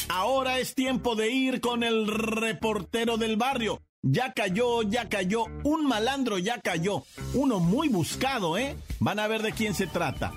Ahora 0.10 0.60
es 0.60 0.75
tiempo 0.75 1.15
de 1.15 1.31
ir 1.31 1.60
con 1.60 1.83
el 1.83 2.07
reportero 2.07 3.17
del 3.17 3.36
barrio. 3.36 3.81
Ya 4.01 4.33
cayó, 4.33 4.83
ya 4.83 5.07
cayó, 5.10 5.45
un 5.63 5.88
malandro 5.88 6.38
ya 6.38 6.60
cayó. 6.60 7.03
Uno 7.33 7.60
muy 7.60 7.89
buscado, 7.89 8.57
¿eh? 8.57 8.75
Van 9.00 9.19
a 9.19 9.27
ver 9.27 9.41
de 9.41 9.53
quién 9.53 9.74
se 9.74 9.88
trata. 9.88 10.33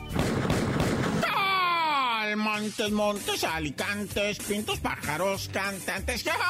Montes, 2.34 2.90
montes, 2.90 3.44
alicantes, 3.44 4.38
pintos, 4.38 4.80
pájaros, 4.80 5.48
cantantes. 5.52 6.24
¿Qué 6.24 6.30
man? 6.30 6.46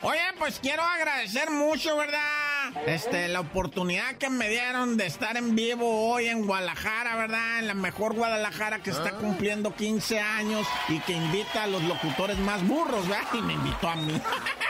Oye, 0.00 0.20
pues 0.38 0.60
quiero 0.60 0.82
agradecer 0.82 1.50
mucho, 1.50 1.96
¿verdad? 1.96 2.72
Este, 2.86 3.26
la 3.28 3.40
oportunidad 3.40 4.16
que 4.16 4.30
me 4.30 4.48
dieron 4.48 4.96
de 4.96 5.06
estar 5.06 5.36
en 5.36 5.56
vivo 5.56 6.08
hoy 6.10 6.26
en 6.26 6.46
Guadalajara, 6.46 7.16
¿verdad? 7.16 7.58
En 7.58 7.66
la 7.66 7.74
mejor 7.74 8.14
Guadalajara 8.14 8.80
que 8.82 8.90
está 8.90 9.12
cumpliendo 9.12 9.74
15 9.74 10.20
años 10.20 10.66
y 10.88 11.00
que 11.00 11.12
invita 11.12 11.64
a 11.64 11.66
los 11.66 11.82
locutores 11.82 12.38
más 12.38 12.66
burros, 12.66 13.08
¿verdad? 13.08 13.26
Y 13.32 13.42
me 13.42 13.54
invitó 13.54 13.88
a 13.88 13.96
mí. 13.96 14.20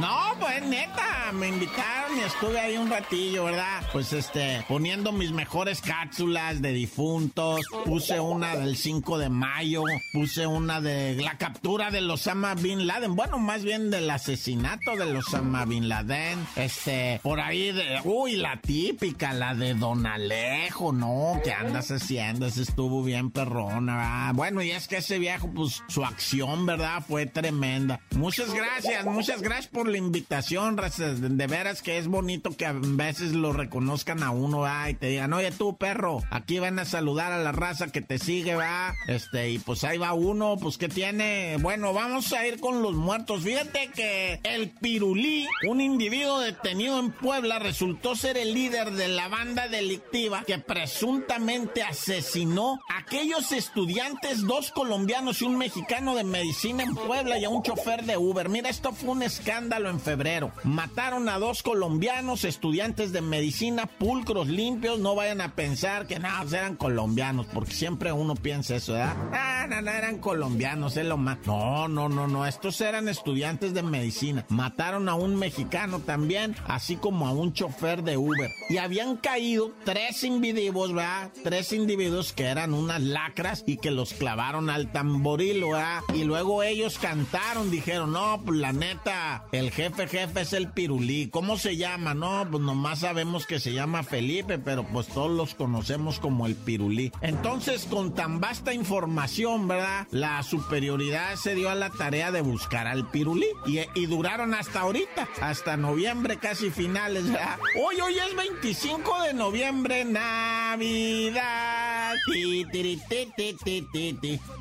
No, 0.00 0.34
pues 0.40 0.62
neta, 0.64 1.32
me 1.32 1.48
invitaron 1.48 2.16
y 2.16 2.20
estuve 2.20 2.58
ahí 2.58 2.76
un 2.76 2.90
ratillo, 2.90 3.44
¿verdad? 3.44 3.82
Pues 3.92 4.12
este, 4.12 4.64
poniendo 4.66 5.12
mis 5.12 5.32
mejores 5.32 5.80
cápsulas 5.80 6.60
de 6.62 6.72
difuntos, 6.72 7.60
puse 7.84 8.18
una 8.18 8.56
del 8.56 8.76
5 8.76 9.18
de 9.18 9.28
mayo, 9.28 9.84
puse 10.12 10.46
una 10.46 10.80
de 10.80 11.16
la 11.16 11.36
captura 11.38 11.90
de 11.90 12.00
Osama 12.10 12.54
Bin 12.54 12.86
Laden, 12.86 13.14
bueno, 13.14 13.38
más 13.38 13.64
bien 13.64 13.90
del 13.90 14.10
asesinato 14.10 14.96
de 14.96 15.16
Osama 15.16 15.64
Bin 15.64 15.88
Laden, 15.88 16.46
este, 16.56 17.20
por 17.22 17.40
ahí 17.40 17.72
de, 17.72 18.00
uy, 18.04 18.36
la 18.36 18.60
típica, 18.60 19.32
la 19.32 19.54
de 19.54 19.74
Don 19.74 20.06
Alejo, 20.06 20.92
¿no? 20.92 21.40
¿Qué 21.44 21.52
andas 21.52 21.90
haciendo? 21.90 22.46
Ese 22.46 22.62
estuvo 22.62 23.02
bien 23.02 23.30
perrona, 23.30 23.96
¿verdad? 23.96 24.34
Bueno, 24.34 24.62
y 24.62 24.70
es 24.70 24.88
que 24.88 24.98
ese 24.98 25.18
viejo, 25.18 25.50
pues 25.54 25.82
su 25.88 26.04
acción, 26.04 26.66
¿verdad? 26.66 27.04
Fue 27.06 27.26
tremenda. 27.26 28.00
Muchas 28.16 28.52
gracias, 28.52 29.04
muchas 29.04 29.42
gracias 29.42 29.68
por 29.68 29.81
la 29.88 29.98
invitación, 29.98 30.76
de 30.76 31.46
veras 31.46 31.82
que 31.82 31.98
es 31.98 32.06
bonito 32.06 32.56
que 32.56 32.66
a 32.66 32.72
veces 32.72 33.32
lo 33.32 33.52
reconozcan 33.52 34.22
a 34.22 34.30
uno, 34.30 34.60
va, 34.60 34.90
y 34.90 34.94
te 34.94 35.06
digan, 35.06 35.32
oye 35.32 35.50
tú, 35.50 35.76
perro, 35.76 36.22
aquí 36.30 36.58
van 36.58 36.78
a 36.78 36.84
saludar 36.84 37.32
a 37.32 37.38
la 37.38 37.52
raza 37.52 37.88
que 37.88 38.00
te 38.00 38.18
sigue, 38.18 38.54
va, 38.54 38.94
este, 39.08 39.50
y 39.50 39.58
pues 39.58 39.84
ahí 39.84 39.98
va 39.98 40.12
uno, 40.12 40.56
pues 40.60 40.78
que 40.78 40.88
tiene, 40.88 41.56
bueno, 41.60 41.92
vamos 41.92 42.32
a 42.32 42.46
ir 42.46 42.60
con 42.60 42.82
los 42.82 42.94
muertos. 42.94 43.42
Fíjate 43.42 43.90
que 43.94 44.40
el 44.42 44.70
Pirulí, 44.70 45.46
un 45.68 45.80
individuo 45.80 46.40
detenido 46.40 46.98
en 46.98 47.12
Puebla, 47.12 47.58
resultó 47.58 48.14
ser 48.14 48.36
el 48.36 48.54
líder 48.54 48.92
de 48.92 49.08
la 49.08 49.28
banda 49.28 49.68
delictiva 49.68 50.44
que 50.46 50.58
presuntamente 50.58 51.82
asesinó 51.82 52.80
a 52.88 52.98
aquellos 52.98 53.52
estudiantes, 53.52 54.42
dos 54.42 54.70
colombianos 54.70 55.42
y 55.42 55.44
un 55.44 55.58
mexicano 55.58 56.14
de 56.14 56.24
medicina 56.24 56.82
en 56.82 56.94
Puebla 56.94 57.38
y 57.38 57.44
a 57.44 57.48
un 57.48 57.62
chofer 57.62 58.04
de 58.04 58.16
Uber. 58.16 58.48
Mira, 58.48 58.68
esto 58.68 58.92
fue 58.92 59.10
un 59.10 59.22
escándalo 59.22 59.71
escándalo 59.72 59.90
en 59.90 60.00
febrero. 60.00 60.52
Mataron 60.64 61.28
a 61.30 61.38
dos 61.38 61.62
colombianos, 61.62 62.44
estudiantes 62.44 63.12
de 63.12 63.22
medicina, 63.22 63.86
pulcros 63.86 64.48
limpios. 64.48 64.98
No 64.98 65.14
vayan 65.14 65.40
a 65.40 65.54
pensar 65.54 66.06
que 66.06 66.18
nada, 66.18 66.44
eran 66.58 66.76
colombianos, 66.76 67.46
porque 67.46 67.72
siempre 67.72 68.12
uno 68.12 68.34
piensa 68.34 68.76
eso, 68.76 68.92
¿verdad? 68.92 69.16
Ah, 69.32 69.66
no, 69.68 69.80
no, 69.80 69.90
eran 69.90 70.18
colombianos, 70.18 70.96
es 70.96 71.06
lo 71.06 71.16
más. 71.16 71.38
No, 71.46 71.88
no, 71.88 72.10
no, 72.10 72.26
no, 72.26 72.46
estos 72.46 72.80
eran 72.82 73.08
estudiantes 73.08 73.72
de 73.72 73.82
medicina. 73.82 74.44
Mataron 74.50 75.08
a 75.08 75.14
un 75.14 75.36
mexicano 75.36 76.00
también, 76.00 76.54
así 76.66 76.96
como 76.96 77.26
a 77.26 77.32
un 77.32 77.54
chofer 77.54 78.02
de 78.02 78.18
Uber. 78.18 78.50
Y 78.68 78.76
habían 78.76 79.16
caído 79.16 79.72
tres 79.84 80.22
individuos, 80.22 80.92
¿verdad? 80.92 81.30
Tres 81.44 81.72
individuos 81.72 82.34
que 82.34 82.44
eran 82.44 82.74
unas 82.74 83.00
lacras 83.00 83.64
y 83.66 83.78
que 83.78 83.90
los 83.90 84.12
clavaron 84.12 84.68
al 84.68 84.92
tamboril, 84.92 85.64
¿verdad? 85.64 86.00
Y 86.14 86.24
luego 86.24 86.62
ellos 86.62 86.98
cantaron, 86.98 87.70
dijeron, 87.70 88.12
no, 88.12 88.42
pues 88.44 88.58
la 88.58 88.72
neta, 88.72 89.46
el 89.52 89.61
jefe 89.70 90.06
jefe 90.06 90.40
es 90.40 90.52
el 90.52 90.68
pirulí. 90.68 91.28
¿Cómo 91.28 91.58
se 91.58 91.76
llama? 91.76 92.14
No, 92.14 92.46
pues 92.50 92.62
nomás 92.62 93.00
sabemos 93.00 93.46
que 93.46 93.60
se 93.60 93.72
llama 93.72 94.02
Felipe, 94.02 94.58
pero 94.58 94.84
pues 94.84 95.06
todos 95.08 95.30
los 95.30 95.54
conocemos 95.54 96.18
como 96.18 96.46
el 96.46 96.54
pirulí. 96.54 97.12
Entonces, 97.20 97.86
con 97.86 98.14
tan 98.14 98.40
vasta 98.40 98.72
información, 98.74 99.68
¿verdad? 99.68 100.06
La 100.10 100.42
superioridad 100.42 101.36
se 101.36 101.54
dio 101.54 101.70
a 101.70 101.74
la 101.74 101.90
tarea 101.90 102.32
de 102.32 102.40
buscar 102.40 102.86
al 102.86 103.10
pirulí. 103.10 103.46
Y, 103.66 103.80
y 103.94 104.06
duraron 104.06 104.54
hasta 104.54 104.80
ahorita, 104.80 105.28
hasta 105.40 105.76
noviembre, 105.76 106.38
casi 106.38 106.70
finales, 106.70 107.30
¿verdad? 107.30 107.58
Hoy, 107.76 108.00
hoy 108.00 108.14
es 108.18 108.36
25 108.36 109.22
de 109.22 109.34
noviembre, 109.34 110.04
Navidad 110.04 111.32
¿verdad? 111.42 112.14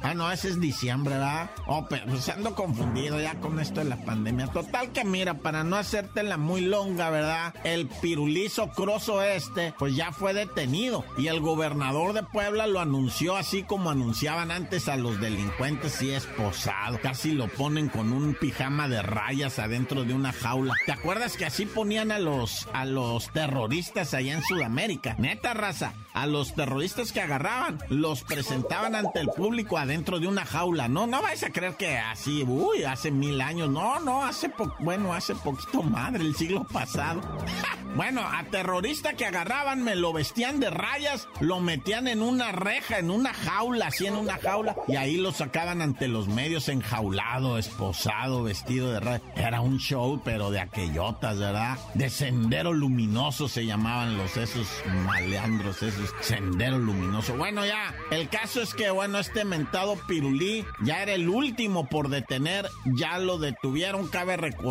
Ah, 0.01 0.13
no, 0.13 0.31
ese 0.31 0.50
es 0.50 0.60
diciembre, 0.60 1.15
¿verdad? 1.15 1.50
Oh, 1.67 1.86
pero 1.89 2.05
pues 2.08 2.27
ando 2.29 2.55
confundido 2.55 3.20
ya 3.20 3.36
con 3.36 3.60
esto 3.60 3.81
de 3.81 3.89
la 3.89 3.98
pandemia. 3.98 4.48
Total 4.48 4.90
que 4.91 5.03
mira, 5.03 5.36
para 5.36 5.63
no 5.63 5.77
hacértela 5.77 6.38
muy 6.38 6.62
longa, 6.62 7.10
¿verdad? 7.10 7.53
El 7.63 7.88
pirulizo 7.88 8.69
croso 8.69 9.21
este, 9.21 9.74
pues 9.77 9.95
ya 9.95 10.12
fue 10.12 10.33
detenido. 10.33 11.03
Y 11.17 11.27
el 11.27 11.39
gobernador 11.39 12.13
de 12.13 12.24
Puebla 12.24 12.67
lo 12.67 12.79
anunció 12.79 13.36
así 13.36 13.63
como 13.63 13.89
anunciaban 13.89 14.51
antes 14.51 14.88
a 14.88 14.98
los 14.98 15.19
delincuentes 15.19 16.01
y 16.01 16.12
esposado. 16.12 17.00
Casi 17.01 17.31
lo 17.31 17.48
ponen 17.48 17.89
con 17.89 18.12
un 18.13 18.33
pijama 18.33 18.88
de 18.88 19.01
rayas 19.01 19.60
adentro 19.60 20.03
de 20.03 20.13
una 20.13 20.31
jaula. 20.31 20.74
¿Te 20.86 20.91
acuerdas 20.91 21.38
que 21.38 21.45
así 21.45 21.65
ponían 21.65 22.12
a 22.12 22.19
los, 22.19 22.67
a 22.74 22.86
los 22.86 23.29
terroristas 23.31 24.13
allá 24.13 24.33
en 24.33 24.43
Sudamérica? 24.43 25.15
Neta 25.17 25.53
raza, 25.53 25.93
a 26.13 26.27
los 26.27 26.53
terroristas 26.55 27.12
que 27.12 27.21
agarraban, 27.21 27.79
los 27.89 28.24
presentaban 28.24 28.95
ante 28.95 29.19
el 29.19 29.27
público 29.29 29.77
adentro 29.77 30.19
de 30.19 30.27
una 30.27 30.45
jaula. 30.45 30.88
No, 30.88 31.07
no 31.07 31.21
vais 31.21 31.43
a 31.43 31.51
creer 31.51 31.75
que 31.75 31.98
así, 31.98 32.43
uy, 32.43 32.83
hace 32.83 33.12
mil 33.12 33.39
años. 33.41 33.69
No, 33.69 34.00
no, 34.00 34.24
hace 34.24 34.50
poco, 34.50 34.75
bueno, 34.81 35.13
hace 35.13 35.35
poquito 35.35 35.83
madre, 35.83 36.23
el 36.23 36.35
siglo 36.35 36.63
pasado. 36.63 37.21
bueno, 37.95 38.21
a 38.21 38.43
terrorista 38.45 39.13
que 39.13 39.25
agarraban, 39.25 39.83
me 39.83 39.95
lo 39.95 40.13
vestían 40.13 40.59
de 40.59 40.69
rayas, 40.69 41.27
lo 41.39 41.59
metían 41.59 42.07
en 42.07 42.21
una 42.21 42.51
reja, 42.51 43.00
en 43.00 43.11
una 43.11 43.33
jaula, 43.33 43.88
así 43.88 44.07
en 44.07 44.15
una 44.15 44.38
jaula, 44.38 44.75
y 44.88 44.95
ahí 44.95 45.17
lo 45.17 45.31
sacaban 45.31 45.81
ante 45.81 46.07
los 46.07 46.27
medios 46.27 46.69
enjaulado, 46.69 47.57
esposado, 47.57 48.43
vestido 48.43 48.91
de 48.91 49.00
rayas. 49.00 49.21
Era 49.35 49.61
un 49.61 49.77
show, 49.77 50.21
pero 50.23 50.51
de 50.51 50.59
aquellotas, 50.59 51.39
¿verdad? 51.39 51.77
De 51.93 52.09
sendero 52.09 52.73
luminoso 52.73 53.47
se 53.47 53.65
llamaban 53.65 54.17
los 54.17 54.38
esos 54.38 54.67
maleandros, 55.05 55.83
esos 55.83 56.13
sendero 56.21 56.77
luminoso. 56.77 57.38
Bueno, 57.38 57.65
ya, 57.65 57.93
el 58.09 58.29
caso 58.29 58.61
es 58.61 58.73
que, 58.73 58.89
bueno, 58.89 59.19
este 59.19 59.45
mentado 59.45 59.95
pirulí 60.07 60.65
ya 60.81 61.03
era 61.03 61.13
el 61.13 61.29
último 61.29 61.88
por 61.88 62.09
detener, 62.09 62.69
ya 62.85 63.17
lo 63.19 63.38
detuvieron, 63.38 64.07
cabe 64.07 64.38
recordar, 64.38 64.70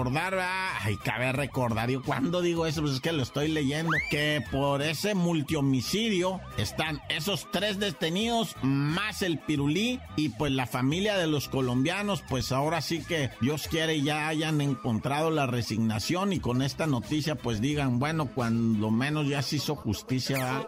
ay, 0.82 0.96
cabe 0.96 1.32
recordar, 1.32 1.90
yo 1.90 2.02
cuando 2.02 2.40
digo 2.40 2.66
eso, 2.66 2.80
pues 2.80 2.94
es 2.94 3.00
que 3.00 3.12
lo 3.12 3.22
estoy 3.22 3.48
leyendo, 3.48 3.92
que 4.10 4.42
por 4.50 4.82
ese 4.82 5.14
multihomicidio 5.14 6.40
están 6.58 7.00
esos 7.08 7.50
tres 7.50 7.78
detenidos 7.78 8.56
más 8.62 9.22
el 9.22 9.38
pirulí 9.38 10.00
y 10.16 10.30
pues 10.30 10.52
la 10.52 10.66
familia 10.66 11.16
de 11.16 11.26
los 11.26 11.48
colombianos, 11.48 12.22
pues 12.28 12.52
ahora 12.52 12.80
sí 12.80 13.02
que 13.02 13.30
Dios 13.40 13.68
quiere 13.68 14.00
ya 14.02 14.28
hayan 14.28 14.60
encontrado 14.60 15.30
la 15.30 15.46
resignación 15.46 16.32
y 16.32 16.40
con 16.40 16.62
esta 16.62 16.86
noticia 16.86 17.34
pues 17.34 17.60
digan, 17.60 17.98
bueno, 17.98 18.26
cuando 18.34 18.90
menos 18.90 19.28
ya 19.28 19.42
se 19.42 19.56
hizo 19.56 19.76
justicia. 19.76 20.38
¿verdad? 20.38 20.66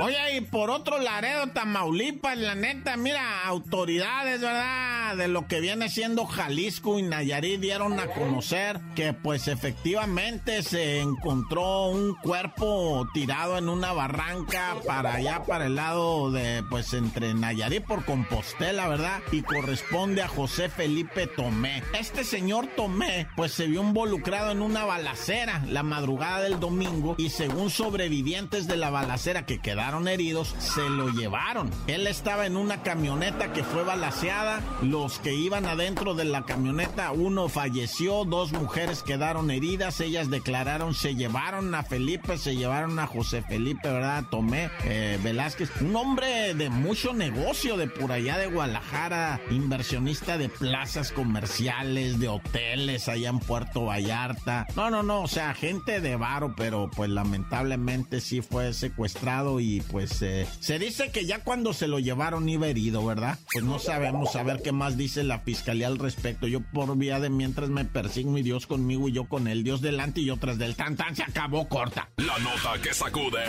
Oye, 0.00 0.36
y 0.36 0.40
por 0.40 0.70
otro 0.70 0.98
Laredo, 0.98 1.48
Tamaulipas, 1.48 2.36
la 2.36 2.54
neta, 2.54 2.96
mira, 2.96 3.44
autoridades, 3.44 4.40
¿verdad? 4.40 4.93
De 5.16 5.28
lo 5.28 5.46
que 5.46 5.60
viene 5.60 5.88
siendo 5.88 6.26
Jalisco 6.26 6.98
y 6.98 7.02
Nayarit 7.02 7.60
dieron 7.60 8.00
a 8.00 8.08
conocer 8.08 8.80
que 8.96 9.12
pues 9.12 9.46
efectivamente 9.46 10.62
se 10.62 11.00
encontró 11.00 11.86
un 11.86 12.14
cuerpo 12.16 13.06
tirado 13.14 13.56
en 13.56 13.68
una 13.68 13.92
barranca 13.92 14.76
para 14.86 15.14
allá, 15.14 15.44
para 15.44 15.66
el 15.66 15.76
lado 15.76 16.32
de, 16.32 16.64
pues 16.68 16.92
entre 16.94 17.32
Nayarit 17.32 17.84
por 17.84 18.04
Compostela, 18.04 18.88
¿verdad? 18.88 19.20
Y 19.30 19.42
corresponde 19.42 20.22
a 20.22 20.28
José 20.28 20.68
Felipe 20.68 21.28
Tomé. 21.28 21.82
Este 21.98 22.24
señor 22.24 22.66
Tomé, 22.76 23.28
pues 23.36 23.52
se 23.52 23.66
vio 23.66 23.82
involucrado 23.82 24.50
en 24.50 24.62
una 24.62 24.84
balacera 24.84 25.62
la 25.68 25.82
madrugada 25.82 26.40
del 26.40 26.58
domingo 26.58 27.14
y 27.18 27.30
según 27.30 27.70
sobrevivientes 27.70 28.66
de 28.66 28.76
la 28.76 28.90
balacera 28.90 29.46
que 29.46 29.60
quedaron 29.60 30.08
heridos, 30.08 30.54
se 30.58 30.88
lo 30.88 31.08
llevaron. 31.08 31.70
Él 31.86 32.06
estaba 32.06 32.46
en 32.46 32.56
una 32.56 32.82
camioneta 32.82 33.52
que 33.52 33.62
fue 33.62 33.84
balaseada. 33.84 34.60
Los 35.04 35.18
que 35.18 35.34
iban 35.34 35.66
adentro 35.66 36.14
de 36.14 36.24
la 36.24 36.46
camioneta, 36.46 37.12
uno 37.12 37.50
falleció, 37.50 38.24
dos 38.24 38.52
mujeres 38.52 39.02
quedaron 39.02 39.50
heridas. 39.50 40.00
Ellas 40.00 40.30
declararon, 40.30 40.94
se 40.94 41.14
llevaron 41.14 41.74
a 41.74 41.82
Felipe, 41.82 42.38
se 42.38 42.56
llevaron 42.56 42.98
a 42.98 43.06
José 43.06 43.42
Felipe, 43.42 43.86
¿verdad? 43.86 44.24
Tomé 44.30 44.70
eh, 44.84 45.18
Velázquez, 45.22 45.68
un 45.82 45.94
hombre 45.94 46.54
de 46.54 46.70
mucho 46.70 47.12
negocio 47.12 47.76
de 47.76 47.86
por 47.86 48.12
allá 48.12 48.38
de 48.38 48.46
Guadalajara, 48.46 49.42
inversionista 49.50 50.38
de 50.38 50.48
plazas 50.48 51.12
comerciales, 51.12 52.18
de 52.18 52.28
hoteles 52.28 53.06
allá 53.06 53.28
en 53.28 53.40
Puerto 53.40 53.84
Vallarta. 53.84 54.66
No, 54.74 54.88
no, 54.88 55.02
no, 55.02 55.20
o 55.20 55.28
sea, 55.28 55.52
gente 55.52 56.00
de 56.00 56.16
varo, 56.16 56.54
pero 56.56 56.90
pues 56.96 57.10
lamentablemente 57.10 58.22
sí 58.22 58.40
fue 58.40 58.72
secuestrado 58.72 59.60
y 59.60 59.82
pues 59.82 60.22
eh, 60.22 60.46
se 60.60 60.78
dice 60.78 61.10
que 61.12 61.26
ya 61.26 61.44
cuando 61.44 61.74
se 61.74 61.88
lo 61.88 61.98
llevaron 61.98 62.48
iba 62.48 62.68
herido, 62.68 63.04
¿verdad? 63.04 63.38
Pues 63.52 63.66
no 63.66 63.78
sabemos 63.78 64.34
a 64.34 64.42
ver 64.42 64.62
qué 64.62 64.72
más 64.72 64.83
dice 64.90 65.24
la 65.24 65.40
fiscalía 65.40 65.86
al 65.86 65.98
respecto. 65.98 66.46
Yo 66.46 66.60
por 66.60 66.96
vía 66.96 67.20
de 67.20 67.30
mientras 67.30 67.70
me 67.70 67.84
persigno 67.84 68.38
y 68.38 68.42
Dios 68.42 68.66
conmigo 68.66 69.08
y 69.08 69.12
yo 69.12 69.24
con 69.24 69.48
él, 69.48 69.64
Dios 69.64 69.80
delante 69.80 70.20
y 70.20 70.26
yo 70.26 70.36
tras 70.36 70.58
del 70.58 70.76
tan 70.76 70.96
tan 70.96 71.16
se 71.16 71.22
acabó 71.22 71.68
corta. 71.68 72.10
La 72.16 72.38
nota 72.38 72.80
que 72.82 72.92
sacude. 72.92 73.44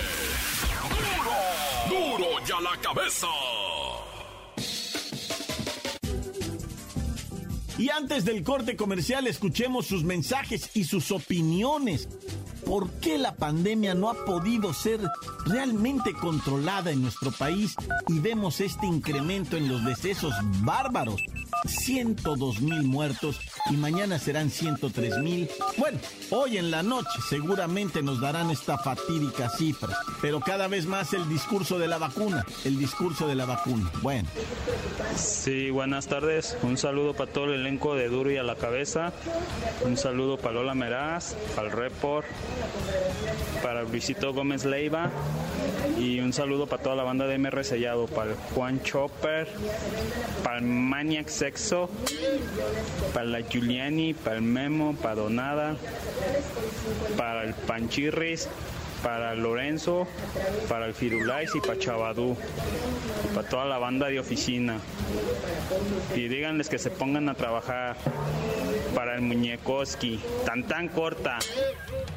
Duro, 1.90 2.18
duro 2.18 2.46
ya 2.48 2.62
la 2.62 2.78
cabeza. 2.82 3.28
Y 7.78 7.90
antes 7.90 8.24
del 8.24 8.44
corte 8.44 8.78
comercial, 8.78 9.28
escuchemos 9.28 9.86
sus 9.86 10.06
mensajes 10.06 10.72
y 10.76 10.86
sus 10.86 11.12
opiniones. 11.12 12.08
¿Por 12.66 12.90
qué 13.00 13.18
la 13.18 13.36
pandemia 13.36 13.94
no 13.94 14.10
ha 14.10 14.26
podido 14.26 14.74
ser 14.74 15.00
realmente 15.46 16.14
controlada 16.14 16.92
en 16.92 17.02
nuestro 17.02 17.32
país 17.32 17.76
y 18.08 18.20
vemos 18.20 18.60
este 18.60 18.88
incremento 18.88 19.56
en 19.56 19.68
los 19.68 19.86
decesos 19.86 20.34
bárbaros? 20.64 21.22
102 21.68 22.62
mil 22.62 22.84
muertos 22.84 23.40
y 23.70 23.78
mañana 23.78 24.20
serán 24.20 24.50
103 24.50 25.20
mil. 25.20 25.50
Bueno, 25.78 25.98
hoy 26.32 26.58
en 26.58 26.72
la 26.72 26.84
noche 26.84 27.20
seguramente 27.30 28.02
nos 28.02 28.22
darán 28.22 28.52
esta 28.52 28.78
fatídica 28.78 29.50
cifra, 29.50 29.96
pero 30.22 30.40
cada 30.40 30.68
vez 30.68 30.86
más 30.86 31.14
el 31.14 31.28
discurso 31.30 31.80
de 31.80 31.88
la 31.88 31.98
vacuna, 31.98 32.46
el 32.64 32.78
discurso 32.78 33.28
de 33.28 33.36
la 33.36 33.46
vacuna. 33.46 33.92
Bueno. 34.02 34.28
Sí, 35.16 35.70
buenas 35.70 36.08
tardes. 36.08 36.58
Un 36.64 36.78
saludo 36.78 37.14
para 37.14 37.32
todo 37.32 37.46
el 37.46 37.62
elenco 37.62 37.96
de 37.96 38.10
Duro 38.10 38.32
y 38.32 38.38
a 38.38 38.44
la 38.44 38.56
cabeza. 38.56 39.14
Un 39.84 39.98
saludo 39.98 40.38
para 40.38 40.56
Lola 40.56 40.76
Meraz, 40.76 41.36
para 41.56 41.70
Report, 41.70 42.26
para 43.62 43.84
Luisito 43.84 44.34
Gómez 44.34 44.66
Leiva 44.66 45.12
y 45.98 46.20
un 46.20 46.34
saludo 46.34 46.68
para 46.68 46.84
toda 46.84 46.96
la 46.96 47.04
banda 47.04 47.28
de 47.28 47.38
MR 47.38 47.64
Sellado, 47.64 48.08
para 48.08 48.32
el 48.32 48.38
Juan 48.54 48.82
Chopper, 48.84 49.48
para 50.44 50.58
el 50.58 50.66
Maniac 50.66 51.28
Sexo, 51.28 51.90
para 53.14 53.26
la 53.26 53.42
Giuliani, 53.42 54.14
para 54.14 54.38
el 54.38 54.42
Memo, 54.42 54.96
para 55.02 55.16
Donada, 55.16 55.76
para 57.18 57.44
el 57.44 57.54
Panchirris, 57.54 58.48
para 59.04 59.36
Lorenzo, 59.36 60.08
para 60.68 60.88
el 60.88 60.94
Firulais 60.94 61.52
y 61.56 61.60
para 61.60 61.78
Chavadú, 61.78 62.36
para 63.36 63.48
toda 63.48 63.66
la 63.66 63.78
banda 63.78 64.08
de 64.08 64.20
oficina. 64.20 64.80
Y 66.16 66.28
díganles 66.28 66.70
que 66.70 66.80
se 66.80 66.90
pongan 66.90 67.30
a 67.30 67.36
trabajar 67.36 67.98
para 68.96 69.16
el 69.16 69.22
Muñecoski, 69.22 70.20
tan 70.46 70.64
tan 70.64 70.88
corta. 70.88 71.38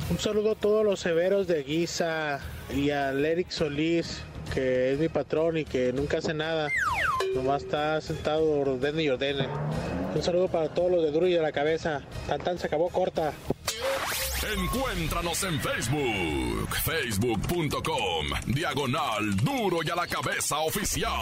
Un 0.08 0.18
saludo 0.18 0.52
a 0.52 0.54
todos 0.54 0.84
los 0.84 1.00
severos 1.00 1.46
de 1.46 1.64
Guisa 1.64 2.40
y 2.74 2.90
al 2.90 3.24
Eric 3.24 3.50
Solís, 3.50 4.22
que 4.54 4.92
es 4.92 4.98
mi 4.98 5.08
patrón 5.08 5.58
y 5.58 5.64
que 5.64 5.92
nunca 5.92 6.18
hace 6.18 6.32
nada. 6.32 6.70
Nomás 7.34 7.64
está 7.64 8.00
sentado, 8.00 8.60
ordene 8.60 9.02
y 9.02 9.08
ordene. 9.10 9.48
Un 10.14 10.22
saludo 10.22 10.48
para 10.48 10.68
todos 10.68 10.90
los 10.90 11.02
de 11.02 11.10
Duro 11.10 11.26
y 11.26 11.34
de 11.34 11.42
la 11.42 11.52
cabeza. 11.52 12.00
Tan 12.26 12.40
tan 12.40 12.58
se 12.58 12.68
acabó 12.68 12.88
corta. 12.88 13.32
Encuéntranos 14.56 15.42
en 15.42 15.60
Facebook, 15.60 16.74
facebook.com, 16.84 18.26
diagonal 18.46 19.36
duro 19.36 19.80
y 19.84 19.90
a 19.90 19.96
la 19.96 20.06
cabeza 20.06 20.58
oficial. 20.60 21.12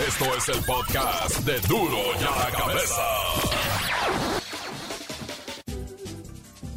Esto 0.00 0.24
es 0.36 0.48
el 0.48 0.64
podcast 0.64 1.38
de 1.40 1.60
duro 1.68 1.96
y 2.20 2.24
a 2.24 2.30
la 2.36 2.50
cabeza. 2.50 3.02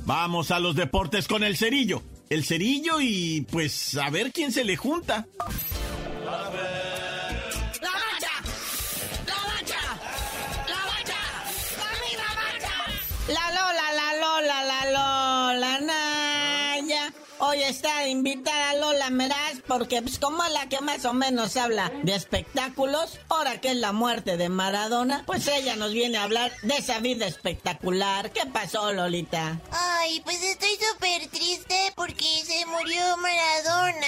Vamos 0.06 0.52
a 0.52 0.60
los 0.60 0.76
deportes 0.76 1.28
con 1.28 1.44
el 1.44 1.58
cerillo. 1.58 2.04
El 2.30 2.46
cerillo 2.46 3.02
y 3.02 3.42
pues 3.52 3.98
a 3.98 4.12
ver 4.12 4.32
quién 4.32 4.52
se 4.52 4.64
le 4.64 4.78
junta. 4.78 5.26
La 6.26 6.32
mancha, 7.92 8.30
la 9.26 9.36
mancha, 9.48 9.82
la 10.68 10.86
mancha, 10.86 11.18
la 12.18 12.34
mancha. 12.36 12.76
La 13.34 13.52
Lola, 13.52 13.94
la 13.96 14.14
Lola, 14.22 14.64
la 14.64 14.86
Lola, 15.56 15.80
Naya. 15.80 17.14
Hoy 17.40 17.64
está 17.64 18.02
de 18.02 18.10
invitar 18.10 18.62
a 18.62 18.74
Lola 18.80 19.10
Meraz 19.10 19.47
porque 19.68 20.02
pues 20.02 20.20
como 20.20 20.44
la 20.46 20.70
que 20.70 20.82
más 20.82 21.06
o 21.06 21.14
menos 21.14 21.58
habla 21.58 21.92
de 22.04 22.16
espectáculos, 22.16 23.20
ahora 23.30 23.60
que 23.60 23.72
es 23.72 23.78
la 23.78 23.92
muerte 23.92 24.38
de 24.38 24.50
Maradona, 24.50 25.24
pues 25.26 25.48
ella 25.48 25.76
nos 25.76 25.92
viene 25.92 26.18
a 26.18 26.24
hablar 26.24 26.52
de 26.64 26.76
esa 26.76 27.00
vida 27.00 27.26
espectacular. 27.28 28.32
¿Qué 28.32 28.46
pasó, 28.46 28.94
Lolita? 28.94 29.60
Ay, 29.72 30.22
pues 30.22 30.42
estoy 30.44 30.78
súper 30.92 31.28
triste 31.28 31.94
porque 31.96 32.26
se 32.46 32.66
murió 32.66 33.18
Maradona. 33.18 34.08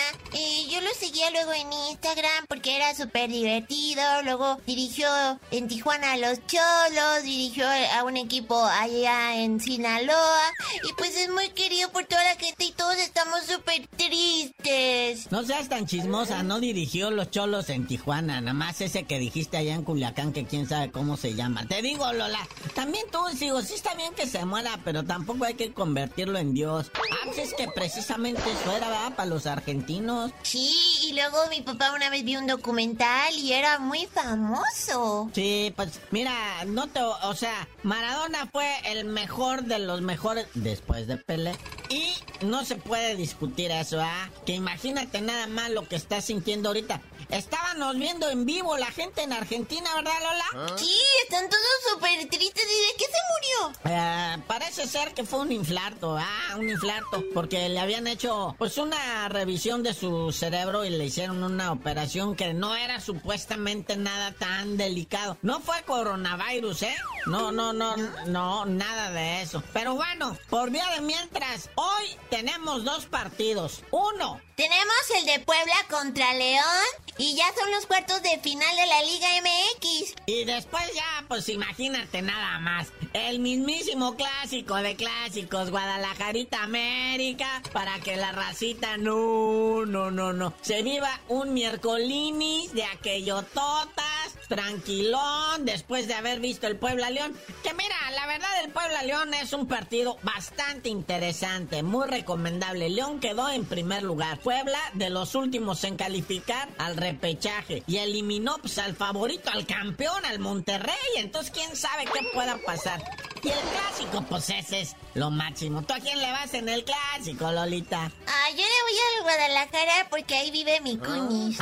Luego 1.31 1.53
en 1.53 1.71
Instagram 1.91 2.45
porque 2.47 2.75
era 2.75 2.95
súper 2.95 3.29
divertido. 3.29 4.01
Luego 4.23 4.57
dirigió 4.65 5.07
en 5.51 5.67
Tijuana 5.67 6.13
a 6.13 6.17
los 6.17 6.39
Cholos, 6.47 7.23
dirigió 7.23 7.67
a 7.67 8.03
un 8.03 8.17
equipo 8.17 8.63
allá 8.65 9.35
en 9.35 9.59
Sinaloa. 9.59 10.41
Y 10.83 10.93
pues 10.93 11.15
es 11.17 11.29
muy 11.29 11.49
querido 11.49 11.91
por 11.91 12.05
toda 12.05 12.23
la 12.23 12.35
gente 12.35 12.65
y 12.65 12.71
todos 12.71 12.95
estamos 12.95 13.43
súper 13.43 13.87
tristes. 13.95 15.31
No 15.31 15.43
seas 15.43 15.69
tan 15.69 15.85
chismosa, 15.85 16.41
no 16.41 16.59
dirigió 16.59 17.11
los 17.11 17.29
cholos 17.29 17.69
en 17.69 17.85
Tijuana, 17.85 18.41
nada 18.41 18.53
más 18.53 18.81
ese 18.81 19.03
que 19.03 19.19
dijiste 19.19 19.57
allá 19.57 19.75
en 19.75 19.83
Culiacán 19.83 20.33
que 20.33 20.45
quién 20.45 20.67
sabe 20.67 20.91
cómo 20.91 21.17
se 21.17 21.35
llama. 21.35 21.67
Te 21.67 21.81
digo, 21.81 22.11
Lola, 22.11 22.47
también 22.73 23.05
tú, 23.11 23.19
digo, 23.37 23.61
sí 23.61 23.75
está 23.75 23.93
bien 23.93 24.13
que 24.15 24.25
se 24.25 24.45
muera, 24.45 24.79
pero 24.83 25.03
tampoco 25.03 25.45
hay 25.45 25.53
que 25.55 25.73
convertirlo 25.73 26.39
en 26.39 26.53
Dios. 26.53 26.91
Ah, 26.95 27.15
pues 27.25 27.37
es 27.37 27.53
que 27.53 27.67
precisamente 27.67 28.41
eso 28.51 28.75
era, 28.75 28.89
¿verdad? 28.89 29.15
Para 29.15 29.29
los 29.29 29.45
argentinos. 29.45 30.31
Sí, 30.43 31.08
y 31.09 31.13
luego 31.13 31.37
mi 31.49 31.61
papá 31.61 31.91
una 31.95 32.11
vez 32.11 32.23
vio 32.23 32.39
un 32.39 32.45
documental 32.45 33.33
y 33.33 33.53
era 33.53 33.79
muy 33.79 34.05
famoso. 34.05 35.31
Sí, 35.33 35.73
pues 35.75 35.99
mira, 36.11 36.31
no 36.67 36.87
te, 36.87 37.01
o 37.01 37.33
sea, 37.33 37.67
Maradona 37.81 38.47
fue 38.51 38.67
el 38.85 39.05
mejor 39.05 39.63
de 39.63 39.79
los 39.79 40.01
mejores 40.01 40.45
después 40.53 41.07
de 41.07 41.17
Pelé. 41.17 41.55
Y 41.89 42.13
no 42.45 42.63
se 42.65 42.75
puede 42.75 43.15
discutir 43.15 43.71
eso, 43.71 43.99
¿ah? 43.99 44.29
Que 44.45 44.53
imagínate 44.53 45.21
nada 45.21 45.47
más 45.47 45.71
lo 45.71 45.87
que 45.87 45.95
está 45.95 46.21
sintiendo 46.21 46.69
ahorita. 46.69 47.01
Estábamos 47.29 47.97
viendo 47.97 48.29
en 48.29 48.45
vivo 48.45 48.77
la 48.77 48.87
gente 48.87 49.21
en 49.21 49.33
Argentina, 49.33 49.89
¿verdad, 49.95 50.13
Lola? 50.23 50.77
Sí, 50.77 50.95
están 51.23 51.47
todos 51.47 51.63
súper 51.91 52.27
tristes. 52.27 52.63
¿Y 52.63 52.87
de 52.87 52.97
qué 52.97 53.05
se 53.05 53.19
murió? 53.29 53.79
Eh, 53.85 54.37
parece 54.47 54.87
ser 54.87 55.13
que 55.13 55.23
fue 55.23 55.39
un 55.39 55.51
infarto, 55.51 56.17
ah, 56.17 56.55
un 56.57 56.69
infarto, 56.69 57.23
porque 57.33 57.69
le 57.69 57.79
habían 57.79 58.07
hecho 58.07 58.55
pues 58.57 58.77
una 58.79 59.29
revisión 59.29 59.83
de 59.83 59.93
su 59.93 60.31
cerebro 60.31 60.85
y 60.85 60.89
le 60.89 61.05
hicieron 61.05 61.43
una 61.43 61.71
operación 61.71 62.35
que 62.35 62.53
no 62.53 62.75
era 62.75 62.99
supuestamente 62.99 63.95
nada 63.95 64.31
tan 64.31 64.77
delicado. 64.77 65.37
No 65.43 65.59
fue 65.59 65.83
coronavirus, 65.83 66.83
¿eh? 66.83 66.95
No, 67.27 67.51
no, 67.51 67.73
no, 67.73 67.95
no, 68.25 68.65
nada 68.65 69.11
de 69.11 69.41
eso. 69.41 69.61
Pero 69.73 69.95
bueno, 69.95 70.35
por 70.49 70.71
vía 70.71 70.87
de 70.95 71.01
mientras, 71.01 71.69
hoy 71.79 72.17
tenemos 72.29 72.83
dos 72.83 73.05
partidos. 73.05 73.81
Uno, 73.91 74.41
Tenemos 74.59 75.09
el 75.17 75.25
de 75.25 75.39
Puebla 75.39 75.73
contra 75.89 76.33
León 76.33 76.85
y 77.17 77.33
ya 77.33 77.45
son 77.57 77.71
los 77.71 77.85
cuartos 77.85 78.21
de 78.21 78.39
final 78.39 78.75
de 78.75 78.87
la 78.87 79.03
Liga 79.03 79.27
MX. 79.41 80.15
Y 80.25 80.43
después 80.43 80.83
ya, 80.93 81.23
pues 81.29 81.47
imagínate 81.47 82.21
nada 82.21 82.59
más. 82.59 82.89
El 83.13 83.39
mismísimo 83.39 84.17
clásico 84.17 84.75
de 84.75 84.97
clásicos, 84.97 85.71
Guadalajarita 85.71 86.61
América, 86.61 87.61
para 87.71 88.01
que 88.01 88.17
la 88.17 88.33
racita 88.33 88.97
no, 88.97 89.85
no, 89.85 90.11
no, 90.11 90.33
no. 90.33 90.53
Se 90.59 90.83
viva 90.83 91.21
un 91.29 91.53
miércolinis 91.53 92.73
de 92.73 92.83
aquello 92.83 93.43
totas, 93.43 94.08
tranquilón, 94.49 95.63
después 95.63 96.07
de 96.07 96.15
haber 96.15 96.41
visto 96.41 96.67
el 96.67 96.75
Puebla 96.75 97.09
León. 97.09 97.33
Que 97.63 97.73
mira, 97.73 97.95
la 98.13 98.25
verdad 98.25 98.49
el 98.63 98.71
Puebla 98.71 99.03
León 99.03 99.33
es 99.35 99.53
un 99.53 99.67
partido 99.67 100.17
bastante 100.23 100.89
interesante, 100.89 101.83
muy 101.83 102.07
recomendable. 102.07 102.89
León 102.89 103.19
quedó 103.19 103.49
en 103.49 103.63
primer 103.63 104.03
lugar. 104.03 104.39
Puebla 104.39 104.79
de 104.93 105.09
los 105.09 105.35
últimos 105.35 105.83
en 105.83 105.95
calificar 105.95 106.67
al 106.79 106.97
repechaje 106.97 107.83
y 107.87 107.97
eliminó 107.97 108.57
pues, 108.57 108.77
al 108.79 108.95
favorito, 108.95 109.51
al 109.51 109.65
campeón, 109.65 110.25
al 110.25 110.39
Monterrey. 110.39 110.95
Entonces, 111.17 111.51
quién 111.51 111.75
sabe 111.75 112.05
qué 112.05 112.27
pueda 112.33 112.57
pasar. 112.65 113.01
Y 113.43 113.49
el 113.49 113.59
clásico, 113.59 114.25
pues 114.27 114.49
ese 114.49 114.81
es 114.81 114.95
lo 115.13 115.29
máximo. 115.29 115.83
¿Tú 115.83 115.93
a 115.93 115.99
quién 115.99 116.19
le 116.19 116.31
vas 116.31 116.53
en 116.55 116.67
el 116.67 116.83
clásico, 116.83 117.51
Lolita? 117.51 118.11
Ah, 118.27 118.49
yo 118.49 118.57
le 118.57 118.63
voy 118.63 118.99
a 118.99 119.21
Guadalajara 119.21 120.07
porque 120.09 120.35
ahí 120.35 120.51
vive 120.51 120.81
mi 120.81 120.97
cuñis. 120.97 121.59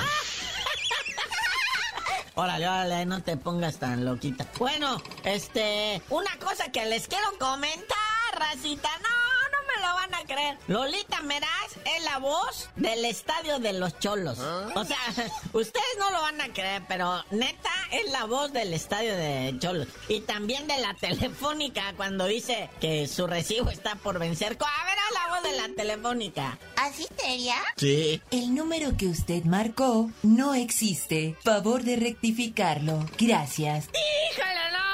Órale, 2.40 2.68
órale, 2.68 3.06
no 3.08 3.24
te 3.24 3.36
pongas 3.36 3.78
tan 3.78 4.06
loquita. 4.06 4.46
Bueno, 4.60 5.02
este, 5.24 6.00
una 6.12 6.30
cosa 6.38 6.72
que 6.72 6.86
les 6.86 7.08
quiero 7.08 7.26
comentar, 7.40 7.98
racita, 8.38 8.90
no, 9.02 9.10
no 9.10 9.58
me 9.66 9.88
lo 9.88 9.94
van 9.96 10.14
a 10.14 10.24
creer. 10.24 10.58
Lolita 10.68 11.20
Meraz 11.24 11.78
es 11.84 12.04
la 12.04 12.20
voz 12.20 12.70
del 12.76 13.06
estadio 13.06 13.58
de 13.58 13.74
los 13.74 13.98
cholos. 13.98 14.38
O 14.38 14.86
sea, 14.86 15.00
ustedes 15.54 15.98
no 15.98 16.12
lo 16.12 16.22
van 16.22 16.40
a 16.40 16.54
creer, 16.54 16.84
pero 16.88 17.24
neta 17.32 17.72
es 17.92 18.12
la 18.12 18.26
voz 18.26 18.52
del 18.54 18.74
estadio 18.74 19.16
de 19.16 19.56
cholos. 19.60 19.88
Y 20.08 20.22
también 20.22 20.68
de 20.68 20.78
la 20.80 20.94
telefónica 20.94 21.94
cuando 21.96 22.26
dice 22.26 22.70
que 22.80 23.08
su 23.08 23.28
recibo 23.28 23.70
está 23.70 23.96
por 23.96 24.20
vencer. 24.20 24.58
A 24.60 24.86
ver, 24.86 24.98
a 24.98 25.14
la 25.14 25.36
voz 25.36 25.44
de 25.52 25.58
la 25.58 25.76
telefónica. 25.76 26.58
¿Así 26.76 27.06
sería? 27.18 27.56
Sí. 27.76 28.22
El 28.32 28.54
número 28.56 28.96
que 28.98 29.08
usted 29.08 29.44
marcó 29.44 30.10
no 30.24 30.54
existe. 30.54 31.36
Favor 31.44 31.84
de 31.84 31.96
rectificarlo. 31.98 33.06
Gracias. 33.18 33.86
¡Híjole, 33.86 34.72
no! 34.72 34.88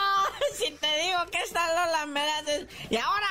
Si 0.58 0.72
te 0.72 0.88
digo 1.02 1.20
que 1.32 1.40
esta 1.40 1.68
Lola 1.68 2.06
Meraz 2.06 2.48
es... 2.48 2.68
Y 2.90 2.96
ahora 2.98 3.28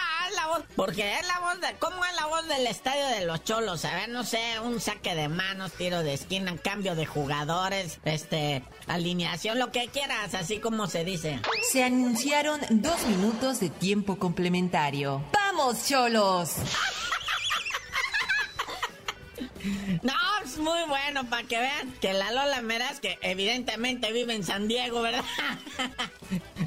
Porque 0.77 1.19
es 1.19 1.27
la 1.27 1.39
voz 1.41 1.61
de... 1.61 1.75
¿Cómo 1.79 2.05
es 2.05 2.15
la 2.15 2.27
voz 2.27 2.47
del 2.49 2.67
estadio 2.67 3.07
de 3.09 3.27
los 3.27 3.45
cholos? 3.45 3.85
A 3.85 3.95
ver, 3.95 4.09
no 4.09 4.25
sé, 4.25 4.41
un 4.63 4.81
saque 4.81 5.15
de 5.15 5.29
manos, 5.29 5.73
tiro 5.73 6.03
de 6.03 6.15
esquina, 6.15 6.57
cambio 6.57 6.95
de 6.95 7.07
jugadores, 7.07 7.99
este... 8.05 8.63
Alineación, 8.87 9.59
lo 9.59 9.71
que 9.71 9.89
quieras, 9.89 10.35
así 10.35 10.59
como 10.59 10.87
se 10.87 11.05
dice. 11.05 11.41
Se 11.71 11.85
anunciaron 11.85 12.61
dos 12.71 13.03
minutos 13.07 13.61
de 13.61 13.71
tiempo 13.71 14.19
complementario. 14.19 15.23
¡Vamos, 15.33 15.87
cholos! 15.87 16.51
No, 20.03 20.13
es 20.45 20.59
muy 20.59 20.81
bueno 20.89 21.25
para 21.29 21.47
que 21.47 21.59
vean 21.59 21.93
que 22.01 22.13
la 22.13 22.33
Lola 22.33 22.61
Meraz, 22.63 23.01
que 23.01 23.19
evidentemente 23.23 24.13
vive 24.13 24.35
en 24.35 24.45
San 24.45 24.69
Diego, 24.69 25.03
¿verdad? 25.03 25.25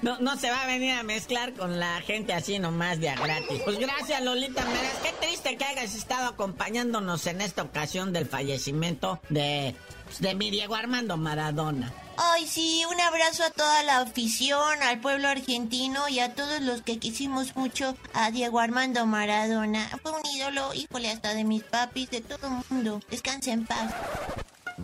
No, 0.01 0.19
no 0.19 0.37
se 0.37 0.51
va 0.51 0.61
a 0.61 0.67
venir 0.67 0.91
a 0.91 1.01
mezclar 1.01 1.53
con 1.53 1.79
la 1.79 1.99
gente 2.01 2.33
así 2.33 2.59
nomás 2.59 2.99
de 2.99 3.09
a 3.09 3.15
gratis. 3.15 3.61
Pues 3.63 3.79
gracias, 3.79 4.21
Lolita 4.21 4.63
Meraz. 4.63 4.99
Qué 5.01 5.11
triste 5.25 5.57
que 5.57 5.65
hayas 5.65 5.95
estado 5.95 6.27
acompañándonos 6.27 7.25
en 7.25 7.41
esta 7.41 7.63
ocasión 7.63 8.13
del 8.13 8.27
fallecimiento 8.27 9.19
de, 9.29 9.73
de 10.19 10.35
mi 10.35 10.51
Diego 10.51 10.75
Armando 10.75 11.17
Maradona. 11.17 11.91
Ay, 12.17 12.47
sí, 12.47 12.83
un 12.89 12.99
abrazo 13.01 13.43
a 13.43 13.49
toda 13.49 13.83
la 13.83 13.99
afición, 13.99 14.81
al 14.81 15.01
pueblo 15.01 15.27
argentino 15.27 16.07
y 16.07 16.19
a 16.19 16.33
todos 16.33 16.61
los 16.61 16.81
que 16.81 16.97
quisimos 16.97 17.55
mucho 17.55 17.97
a 18.13 18.31
Diego 18.31 18.59
Armando 18.59 19.05
Maradona. 19.05 19.89
Fue 20.01 20.11
un 20.11 20.25
ídolo, 20.33 20.73
híjole, 20.73 21.11
hasta 21.11 21.33
de 21.33 21.43
mis 21.43 21.63
papis, 21.63 22.09
de 22.09 22.21
todo 22.21 22.47
el 22.47 22.63
mundo. 22.69 23.01
Descansa 23.09 23.51
en 23.51 23.65
paz. 23.65 23.93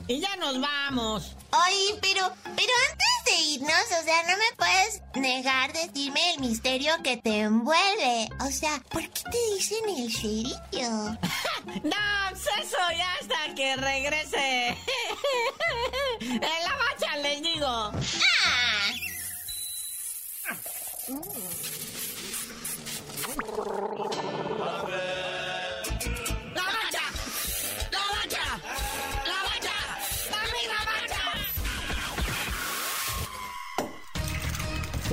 Y 0.08 0.20
ya 0.20 0.36
nos 0.38 0.60
vamos. 0.60 1.36
Ay, 1.52 1.76
pero, 2.02 2.32
pero 2.44 2.74
antes 2.90 3.26
de 3.26 3.42
irnos, 3.54 3.86
o 4.00 4.04
sea, 4.04 4.24
no 4.24 4.38
me 4.38 4.56
puedes 4.58 5.02
negar 5.16 5.74
decirme 5.74 6.34
el 6.34 6.40
misterio 6.40 6.94
que 7.04 7.18
te 7.18 7.42
envuelve. 7.42 8.30
O 8.40 8.52
sea, 8.52 8.82
¿por 8.90 9.02
qué 9.10 9.24
te 9.24 9.56
dicen 9.56 9.90
el 9.98 10.12
cerillo? 10.12 11.18
No, 11.84 11.96
pues 12.32 12.48
eso 12.60 12.78
ya 12.98 13.14
hasta 13.22 13.56
que 13.56 13.76
regrese. 13.76 14.78
En 16.22 16.40
la 16.40 16.76
bacha 16.76 17.18
les 17.18 17.42
digo. 17.42 17.68
¡Ah! 17.68 18.92
¡La 21.08 21.81